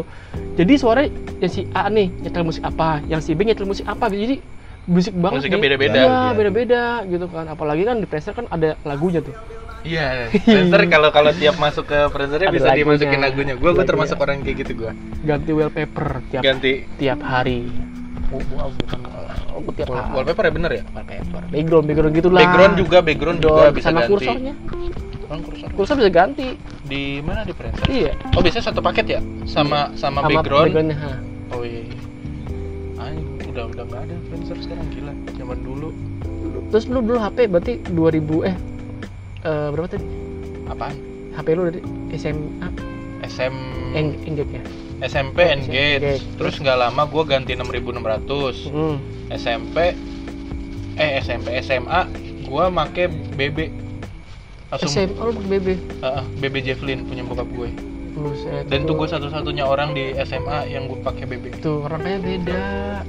[0.56, 1.00] jadi suara
[1.38, 4.40] yang si A nih nyetel musik apa yang si B nyetel musik apa jadi
[4.88, 5.94] musik banget Musiknya beda-beda.
[5.94, 6.32] Iya, Iya.
[6.32, 9.36] beda-beda gitu kan apalagi kan di Friendster kan ada lagunya tuh
[9.80, 12.82] Iya, Friendster kalau kalau tiap masuk ke Friendster Ada bisa lagunya.
[12.82, 13.54] dimasukin lagunya.
[13.54, 13.86] Gua Lagunya.
[13.86, 14.92] termasuk orang kayak gitu gua.
[15.20, 17.68] ganti wallpaper tiap Ganti tiap hari
[18.28, 19.00] oh, oh, bukan
[19.54, 20.82] oh, tiap wall- hari wallpaper ya bener ya?
[20.88, 24.10] wallpaper background background gitu lah Background juga, background juga bisa sama ganti.
[24.10, 24.54] kursornya
[25.28, 25.68] kursor.
[25.76, 26.46] kursor bisa ganti
[26.82, 27.86] Di mana di Friendster?
[27.86, 29.20] iya Oh, biasanya satu paket ya?
[29.44, 30.72] Sama sama, sama background.
[31.50, 31.84] Oh iya.
[32.98, 35.12] Anjing, udah udah nggak ada Friendster sekarang gila.
[35.34, 35.88] Zaman dulu
[36.68, 38.56] terus lu dulu HP berarti 2000 eh
[39.42, 40.06] eh, berapa tadi
[40.68, 40.96] apaan?
[41.32, 41.80] HP lu dari
[42.12, 42.68] SMA
[43.24, 43.54] SM
[43.96, 44.62] Eng Engage ya
[44.98, 46.02] SMP Oh, Engage.
[46.02, 46.24] Engage.
[46.36, 48.68] Terus nggak lama gua ganti 6600.
[48.68, 48.96] hmm.
[49.32, 49.76] SMP
[50.98, 52.00] eh SMP SMA
[52.44, 53.70] gua make BB
[54.68, 55.68] langsung SMA lu pakai BB
[56.02, 57.68] uh, BB Javelin punya bokap gue
[58.18, 62.64] Buset, dan tuh gue satu-satunya orang di SMA yang gue pakai BB tuh rangkanya beda.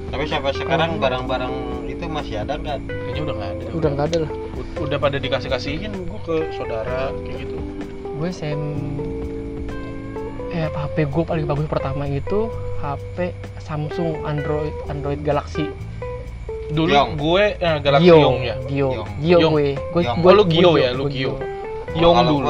[0.10, 1.54] Tapi sampai sekarang barang-barang
[1.86, 4.32] itu masih ada kan kayaknya udah nggak ada udah nggak ada lah.
[4.54, 7.58] U- udah pada dikasih kasihin gue ke saudara kayak gitu.
[8.06, 8.62] Gue SM
[10.50, 15.70] eh HP gue paling bagus pertama itu HP Samsung Android Android Galaxy.
[16.70, 17.10] Dulu Yong.
[17.18, 18.56] gue eh, Galaxy Gio Yong ya?
[18.66, 19.10] Gio Yong.
[19.20, 19.54] Gio Yong.
[19.58, 19.70] gue.
[19.90, 20.18] Gue Yong.
[20.22, 21.34] gue Oh, lu Gio gue ya, lu gue Gio.
[21.34, 21.38] Oh,
[21.98, 22.50] Yong dulu.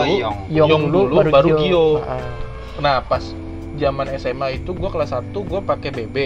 [0.52, 0.84] Yong.
[0.92, 1.86] Dulu, dulu, baru Gio.
[2.04, 2.20] Ah,
[2.80, 3.24] nah pas
[3.80, 6.18] zaman SMA itu gue kelas 1 gue pakai BB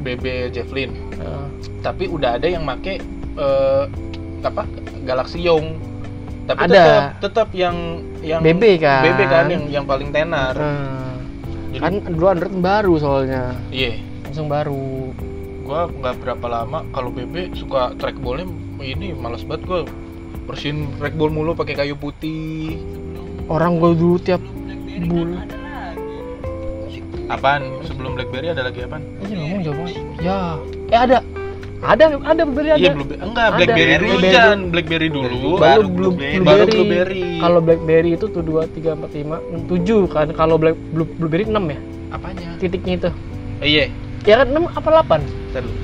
[0.00, 0.90] BB Javelin.
[1.20, 1.44] Ah.
[1.84, 3.00] tapi udah ada yang make
[3.36, 3.84] eh,
[4.40, 4.64] apa
[5.04, 5.90] Galaxy Yong
[6.48, 6.72] tapi Ada.
[6.72, 7.76] tetap tetap yang
[8.24, 9.02] yang BB kan?
[9.06, 10.54] BB kan yang yang paling tenar.
[10.58, 11.14] Ah.
[11.70, 13.54] Jadi- kan dulu Android baru soalnya.
[13.70, 14.02] Iya.
[14.26, 15.14] Langsung baru.
[15.62, 18.50] Gua nggak berapa lama kalau BB suka trackballnya
[18.82, 19.80] ini malas banget gua.
[20.50, 22.82] Bersihin trackball mulu pakai kayu putih.
[23.46, 24.42] Orang gue dulu tiap
[25.06, 25.59] bulan
[27.30, 27.62] apaan?
[27.82, 29.02] Sebelum BlackBerry ada lagi apaan?
[29.20, 29.86] Aja ngomong jawab
[30.18, 30.40] ya.
[30.88, 31.18] Eh ada.
[31.80, 32.78] Ada ada BlackBerry ada.
[32.78, 33.56] Iya belum enggak Ada.
[33.56, 34.34] BlackBerry dulu BlackBerry.
[34.34, 34.58] Jan.
[34.68, 35.28] BlackBerry dulu.
[35.30, 36.44] Baru Baru belum Blueberry.
[36.44, 37.22] baru Blueberry.
[37.38, 40.28] Kalau BlackBerry itu tuh dua tiga empat lima tujuh kan.
[40.30, 41.78] Kalau Black Blue- BlueBerry 6 ya?
[42.10, 42.48] Apanya?
[42.58, 43.10] Titiknya itu.
[43.60, 43.84] Eh, iya.
[44.22, 45.78] Ya kan 6 apa 8 Ntar dulu.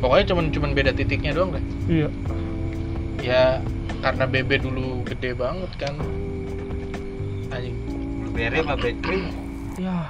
[0.00, 1.64] pokoknya cuman cuman beda titiknya doang deh.
[1.86, 2.08] Iya.
[3.20, 3.42] Ya
[4.00, 5.94] karena BB dulu gede banget kan.
[7.50, 7.76] Anjing.
[8.18, 9.22] Blueberry apa bakery
[9.76, 10.08] ya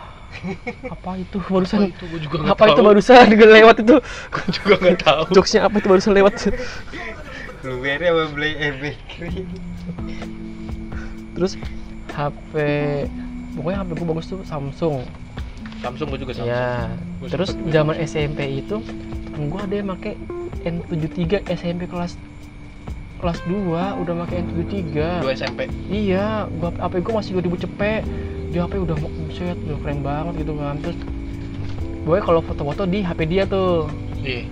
[0.90, 1.36] apa itu?
[1.38, 2.04] Apa barusan itu?
[2.08, 3.96] Gua juga apa itu barusan juga lewat itu?
[4.32, 5.22] Gua juga nggak tahu.
[5.36, 6.34] Jokesnya apa itu barusan lewat?
[7.62, 9.46] Blueberry apa beli eh bakery
[11.32, 11.54] terus?
[12.12, 12.52] HP
[13.56, 15.06] pokoknya HP gue bagus tuh Samsung.
[15.80, 16.50] Samsung gua juga Samsung.
[16.50, 16.90] Ya
[17.22, 18.82] Gua terus zaman SMP itu
[19.32, 20.18] gue ada yang make
[20.62, 22.20] N73 SMP kelas
[23.22, 23.54] kelas 2
[24.02, 28.02] udah make N73 dua SMP iya gua HP gue masih 2000 cepet.
[28.50, 30.74] Dia HP udah buset udah keren banget gitu kan.
[30.76, 30.98] Terus
[32.02, 33.86] gue kalau foto-foto di HP dia tuh.
[34.20, 34.42] Iya.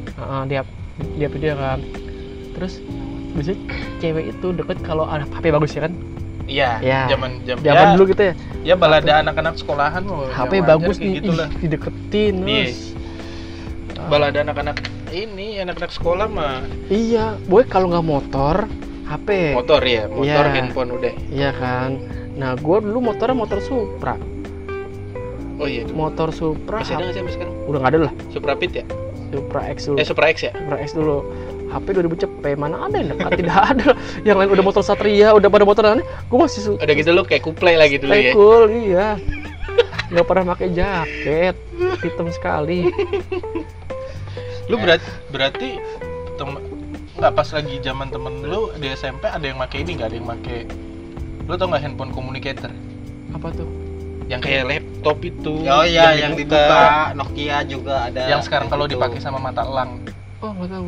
[0.47, 1.83] Di, hap- di HP dia kan.
[2.55, 2.79] Terus
[3.31, 3.59] biasanya
[3.99, 5.93] cewek itu deket kalau ada HP bagus ya kan?
[6.47, 7.01] Iya Ya.
[7.07, 8.35] zaman zaman zaman ya, dulu gitu ya?
[8.63, 11.23] Ya balada anak-anak sekolahan mau HP bagus nih ih,
[11.59, 12.71] dideketin Iya.
[12.71, 12.79] terus.
[14.09, 14.77] Balada anak-anak
[15.13, 16.63] ini anak-anak sekolah mah.
[16.87, 18.57] Iya boy kalau nggak motor
[19.05, 20.55] HP motor ya motor Iya.
[20.55, 21.13] handphone udah.
[21.29, 21.91] Iya kan?
[22.33, 24.15] Nah gue dulu motornya motor Supra.
[25.57, 25.85] Oh iya.
[25.87, 27.55] Motor Supra masih ada nggak sih sekarang?
[27.67, 28.13] Udah nggak ada lah.
[28.29, 28.85] Supra Pit ya?
[29.29, 29.97] Supra X dulu.
[29.97, 30.53] Eh Supra X ya?
[30.53, 31.19] Supra X dulu.
[31.71, 33.31] HP 2000 cepet mana ada yang dekat?
[33.37, 33.89] Tidak ada.
[34.21, 37.23] Yang lain udah motor Satria udah pada motor aneh gue masih su- udah gitu lo
[37.23, 38.33] kayak kuplay lagi dulu ya?
[38.33, 39.09] cool, iya.
[40.09, 41.55] Nggak pernah pakai jaket,
[42.01, 42.87] hitam sekali.
[44.71, 45.83] lu berat berarti
[46.37, 46.49] tem
[47.13, 50.29] nggak pas lagi zaman temen lu di SMP ada yang make ini nggak ada yang
[50.29, 50.59] make
[51.45, 52.71] lu tau nggak handphone communicator
[53.31, 53.67] Apa tuh?
[54.27, 58.31] yang kayak laptop itu Oh iya yang dibuka Nokia juga ada.
[58.31, 58.95] yang sekarang kayak kalau gitu.
[58.97, 59.99] dipakai sama mata elang
[60.39, 60.87] Oh nggak tahu.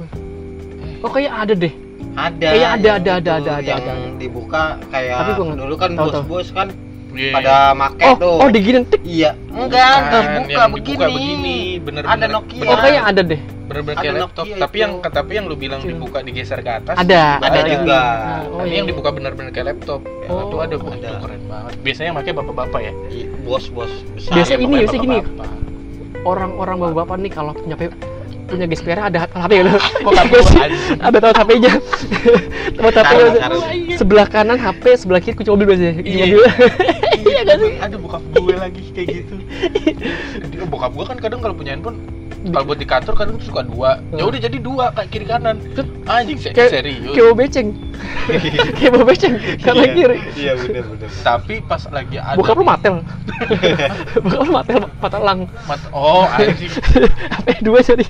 [1.02, 1.74] Oh kayak ada deh.
[2.14, 2.48] ada.
[2.48, 3.92] Iya, ada, yang ada, ada, ada, ada, yang ada.
[4.16, 6.22] dibuka kayak Tapi gua dulu kan tahu, tahu.
[6.24, 6.68] bos-bos kan
[7.12, 7.32] Iya.
[7.36, 8.36] pada make Oh, tuh.
[8.38, 9.04] oh diginin tik.
[9.04, 10.88] Iya, enggak, terbuka yang begini.
[10.88, 12.64] dibuka begini bener Ada Nokia.
[12.64, 13.40] Oh kayak ada deh.
[13.72, 14.82] Bener-bener Ada kayak laptop Nokia tapi itu.
[14.82, 15.90] yang tapi yang lu bilang Kecil.
[15.90, 17.72] dibuka digeser ke atas Ada, Ada lagi.
[17.74, 18.00] juga.
[18.44, 18.76] Oh, tapi iya.
[18.76, 20.94] yang dibuka bener-bener kayak laptop Oh, itu ada ada.
[20.94, 24.32] itu keren banget biasanya yang pakai bapak-bapak ya Iya, Bos-bos besar.
[24.32, 25.18] Biasa ini, biasa gini.
[26.22, 27.76] Orang-orang bapak-bapak nih kalau punya
[28.44, 29.64] punya GSPR ada HP.
[29.64, 31.00] Kok bawa anjing?
[31.00, 31.72] ada tempat HP-nya.
[32.70, 33.12] tempat HP
[33.94, 35.94] sebelah kanan HP, sebelah kiri kunci mobil biasanya.
[35.98, 36.24] Iya.
[37.16, 37.72] Iya nggak sih?
[37.80, 39.34] ada bokap gue lagi kayak gitu
[40.52, 41.96] Dia- bokap gue kan kadang kalau punya handphone
[42.44, 45.62] kalau buat di kantor kadang suka dua ya udah jadi dua kayak kiri kanan
[46.04, 47.68] anjing se- serius kayak beceng.
[48.76, 50.18] kayak mau beceng kanan Iya, kiri.
[50.34, 51.10] Iya, benar benar.
[51.22, 52.94] tapi pas lagi ada Bokap lu matel.
[54.22, 55.38] Bokap lu matel, mata lang.
[55.64, 56.72] mat- oh anjing
[57.34, 58.04] HP dua jadi.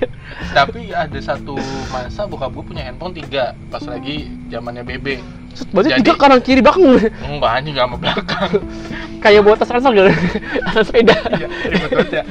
[0.49, 1.53] tapi ada satu
[1.87, 5.21] masa bokap gue punya handphone tiga pas lagi zamannya BB
[5.69, 6.97] Berarti Jadi- tiga kanan kiri belakang.
[7.21, 8.51] enggak anjing gak sama belakang
[9.21, 10.11] Kayak bawa tas ransel gitu.
[10.65, 11.15] Atas sepeda.
[11.31, 12.23] Iya, ribet banget ya.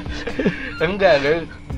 [0.77, 1.13] Enggak,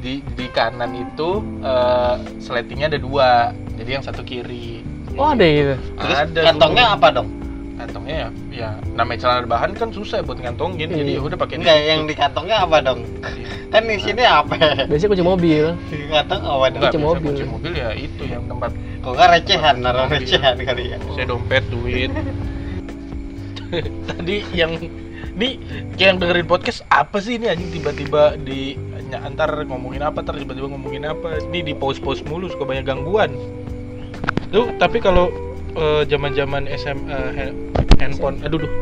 [0.05, 3.31] di di kanan itu eh sletingnya ada dua.
[3.75, 4.85] Jadi yang satu kiri.
[5.17, 5.75] Oh ada gitu.
[5.97, 6.97] Terus ada kantongnya dulu.
[7.01, 7.29] apa dong?
[7.75, 10.93] Kantongnya ya, ya namanya celana bahan kan susah buat ngantongin.
[10.93, 11.19] Jadi Iya.
[11.19, 13.01] ya udah pakai Enggak, yang di kantongnya apa dong?
[13.73, 14.55] Kan di sini apa?
[14.87, 15.65] Biasanya kunci mobil.
[15.91, 16.83] Di kantong apa dong?
[16.85, 17.33] Kunci mobil.
[17.35, 18.71] kunci mobil ya itu yang tempat
[19.05, 20.99] Kok nggak recehan, naruh recehan kali ya?
[21.13, 22.09] saya dompet duit.
[24.09, 24.73] Tadi yang
[25.35, 25.59] ini
[25.99, 30.37] kayak yang dengerin podcast apa sih ini anjing tiba-tiba di ny- antar ngomongin apa ntar
[30.37, 33.35] tiba-tiba ngomongin apa ini di pause-pause mulu suka banyak gangguan
[34.51, 35.29] tuh tapi kalau
[35.75, 37.57] eh, zaman-zaman SM eh, ha-
[37.99, 38.73] handphone aduh duh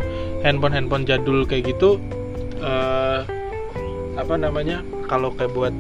[0.42, 1.98] handphone handphone jadul kayak gitu
[2.58, 3.20] eh
[4.12, 5.72] apa namanya kalau kayak buat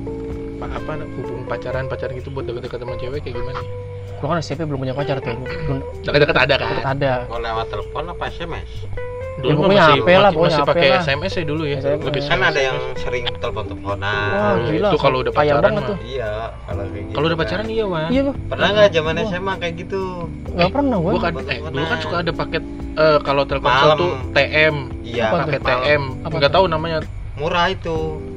[0.56, 3.60] pa- apa hubung pacaran pacaran gitu buat deket-deket sama cewek kayak gimana
[4.18, 5.34] Gua kan SMP belum punya pacar tuh.
[5.34, 7.12] Belum deket-deket ada kan deket ada.
[7.26, 8.70] Kalau lewat telepon apa SMS?
[9.42, 10.88] Ya, pokoknya HP lah, masih, masih pakai.
[10.96, 12.00] SMS ya dulu ya SMS.
[12.00, 14.30] lebih Kan ada yang sering telepon-teleponan.
[14.30, 14.88] Wah, Oh, gila.
[14.88, 15.82] itu kalau udah pacaran mah.
[15.84, 15.96] tuh.
[16.00, 16.30] Iya,
[16.62, 17.12] kalau kayak gitu.
[17.12, 17.44] kalau udah kan.
[17.44, 18.36] pacaran iya wan Iya, Bang.
[18.48, 19.14] Pernah nggak zaman.
[19.24, 20.02] SMA kayak gitu?
[20.48, 21.10] Nggak pernah gua.
[21.10, 22.62] gua kan eh, dulu kan suka ada paket
[22.94, 23.98] eh, kalau Telkomsel Malam.
[23.98, 25.58] tuh TM Iya, pakai.
[25.58, 26.56] TM Apa nggak tuh?
[26.56, 26.98] tahu namanya
[27.32, 27.96] Murah itu.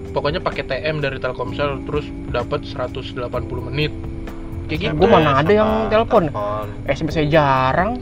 [0.10, 3.14] pokoknya pakai TM dari Telkomsel terus dapat 180
[3.64, 3.92] menit
[4.66, 6.26] kayak gitu Gua mana ada yang telepon.
[6.26, 6.66] telepon.
[6.88, 8.00] SMS saya jarang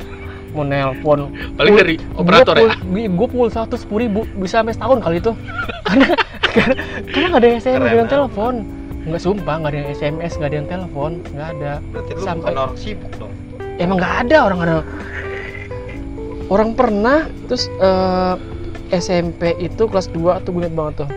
[0.53, 1.33] mau nelpon.
[1.57, 5.31] paling dari operator ya Gue pukul satu sepuluh ribu bisa sampai setahun kali itu.
[5.89, 6.07] karena
[6.53, 6.73] karena
[7.09, 8.53] karena nggak ada yang SMS, nggak ada yang Keren, telepon.
[9.03, 11.71] Nggak sumpah, nggak ada yang SMS, nggak ada yang telepon, nggak ada.
[11.91, 13.33] Berarti lu Sampai- bukan orang sibuk dong.
[13.75, 14.73] Emang nggak ada orang ada.
[16.47, 18.35] Orang pernah, terus eh,
[18.93, 21.09] SMP itu kelas 2 tuh gue banget tuh.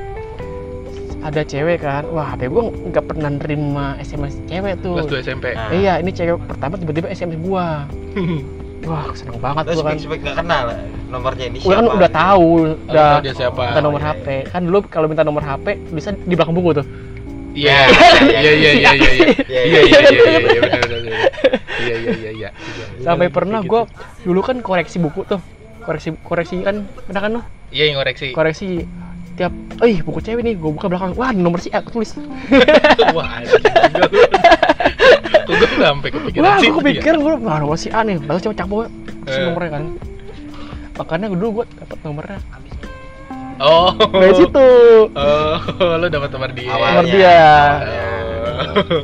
[1.20, 4.96] Ada cewek kan, wah HP gue nggak pernah nerima SMS cewek tuh.
[4.96, 5.75] kelas 2 SMP Nah.
[5.75, 7.85] Iya, ini cewek pertama tiba-tiba SMS gua.
[8.84, 9.96] Wah, seneng banget gua kan.
[9.96, 10.64] spek nggak kenal
[11.08, 11.96] nomornya ini Udah kan siapa?
[11.96, 12.48] udah tahu,
[12.86, 13.62] udah tahu dia siapa.
[13.66, 14.26] minta nomor Oh, iya, HP.
[14.52, 16.86] Kan dulu kalau minta nomor HP bisa di belakang buku tuh.
[17.56, 21.16] iya iya iya iya iya iya iya iya iya iya iya
[21.80, 22.48] iya iya iya iya
[23.00, 23.88] Sampai pernah gua
[24.20, 25.40] dulu kan koreksi buku tuh.
[25.80, 27.42] Koreksi koreksi kan pernah kan lo?
[27.72, 28.84] iya yang ngoreksi Koreksi
[29.36, 31.12] tiap eh buku cewek nih gua buka belakang.
[31.16, 32.12] Wah, nomor si A aku tulis.
[33.16, 33.40] wah
[35.76, 36.58] Gak sampai kepikiran.
[36.64, 38.76] Aku pikir gue nah, masih aneh Balas cuma capo
[39.28, 39.84] si nomornya kan.
[40.96, 42.40] Makanya dulu gue dapet nomornya.
[43.56, 43.92] Oh.
[43.96, 44.68] Dari situ.
[45.12, 45.56] Oh,
[46.00, 46.72] lo dapet nomor dia.
[46.72, 47.44] Nomor dia.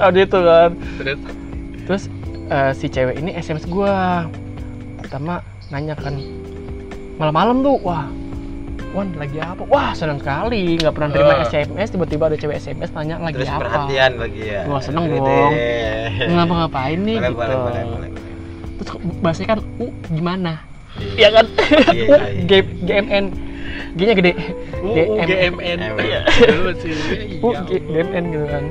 [0.01, 0.71] Oh, dia itu kan.
[1.01, 1.21] Terus?
[1.89, 2.03] Terus
[2.53, 3.93] eh, si cewek ini SMS gue
[5.03, 6.17] Pertama nanya kan.
[7.21, 8.09] Malam-malam tuh, wah.
[8.93, 9.65] Wan lagi apa?
[9.65, 11.49] Wah senang sekali, nggak pernah terima Eh.
[11.49, 13.61] SMS, tiba-tiba ada cewek SMS tanya lagi Terus apa.
[13.65, 14.61] perhatian lagi ya.
[14.69, 15.17] Wah, seneng Gede.
[15.19, 15.53] dong.
[16.29, 17.39] Ngapa ngapain nih Boleh, gitu.
[17.41, 18.11] boleh, boleh, boleh, boleh.
[18.77, 20.53] Terus bahasanya kan, u gimana?
[20.93, 21.09] Iya.
[21.17, 21.47] Iya kan?
[21.89, 22.43] Iya, U iya, iya.
[22.45, 22.53] G
[22.85, 23.25] GMN,
[23.97, 24.33] G-nya gede.
[24.77, 25.29] U GM.
[25.57, 26.21] GMN Iya.
[27.41, 27.61] U iya.
[27.65, 28.65] G- GMN gitu kan.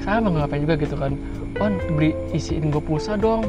[0.00, 1.12] Sama ngapain juga gitu kan.
[1.60, 3.44] Wan beri isiin gue pulsa dong.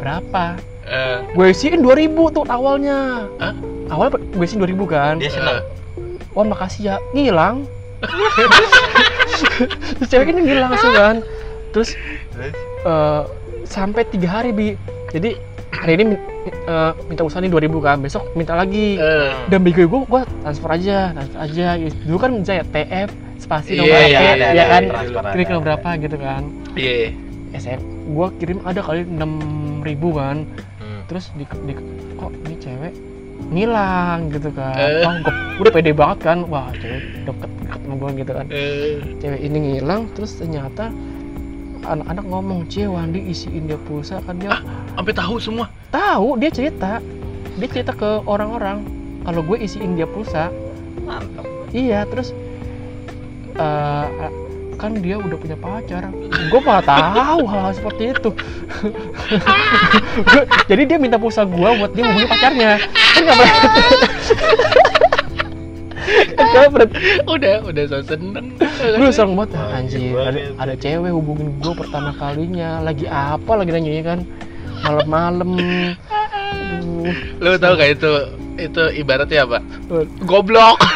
[0.00, 0.56] Berapa?
[0.86, 3.26] Eh, gue isiin 2000 tuh awalnya.
[3.42, 3.54] Hah?
[3.90, 5.14] awalnya gue isiin 2000 kan?
[5.18, 5.62] Dia senang.
[6.36, 6.96] Wan makasih ya.
[7.14, 7.66] Ngilang.
[9.96, 11.16] Terus cewek ini ngilang sih kan?
[11.72, 11.96] Terus
[12.86, 13.22] eh,
[13.66, 14.68] sampai tiga hari bi.
[15.10, 15.34] Jadi
[15.72, 16.04] hari ini
[16.68, 17.96] eh, minta usaha nih 2000 kan?
[18.04, 19.00] Besok minta lagi.
[19.00, 21.66] Eh, dan bego gue gue transfer aja transfer aja.
[22.06, 24.82] Dulu kan saya TF spasi Iya, nomor iya, HP, ada, ya kan?
[24.82, 25.64] ada, transfer ada, kira-kira ada.
[25.64, 26.42] berapa gitu kan?
[26.76, 26.94] Iya
[27.56, 29.02] SM gue kirim ada kali
[29.86, 30.36] 6000 kan
[30.76, 31.00] Hmm.
[31.06, 31.72] terus di, di
[32.12, 32.94] kok ini cewek
[33.48, 35.02] ngilang gitu kan Eh.
[35.02, 38.94] oh, gua udah pede banget kan wah cewek deket deket sama gue gitu kan Eh,
[39.16, 40.90] cewek ini ngilang terus ternyata
[41.82, 44.62] anak-anak ngomong cie Wandi isiin dia pulsa kan dia Ah.
[44.94, 45.66] sampai tahu semua.
[45.88, 46.98] tahu dia cerita
[47.54, 48.82] dia cerita ke orang-orang
[49.22, 50.50] kalau gue isiin dia pulsa
[51.00, 52.34] mantap iya terus
[53.54, 54.30] eh,
[54.76, 56.12] kan dia udah punya pacar.
[56.52, 58.30] Gue malah tahu hal, seperti itu.
[60.70, 62.78] Jadi dia minta pulsa gue buat dia hubungi pacarnya.
[63.16, 63.56] Kan nggak pernah
[66.46, 66.88] kan
[67.26, 68.54] Udah, udah so seneng.
[68.60, 69.56] gue serem banget.
[69.56, 72.78] Wah, anjir ada, ada cewek hubungin gue pertama kalinya.
[72.84, 74.20] Lagi apa lagi nanya kan?
[74.84, 75.50] Malam-malam.
[77.40, 78.12] Lu tahu gak itu
[78.56, 79.58] itu ibaratnya apa?
[80.24, 80.78] Goblok.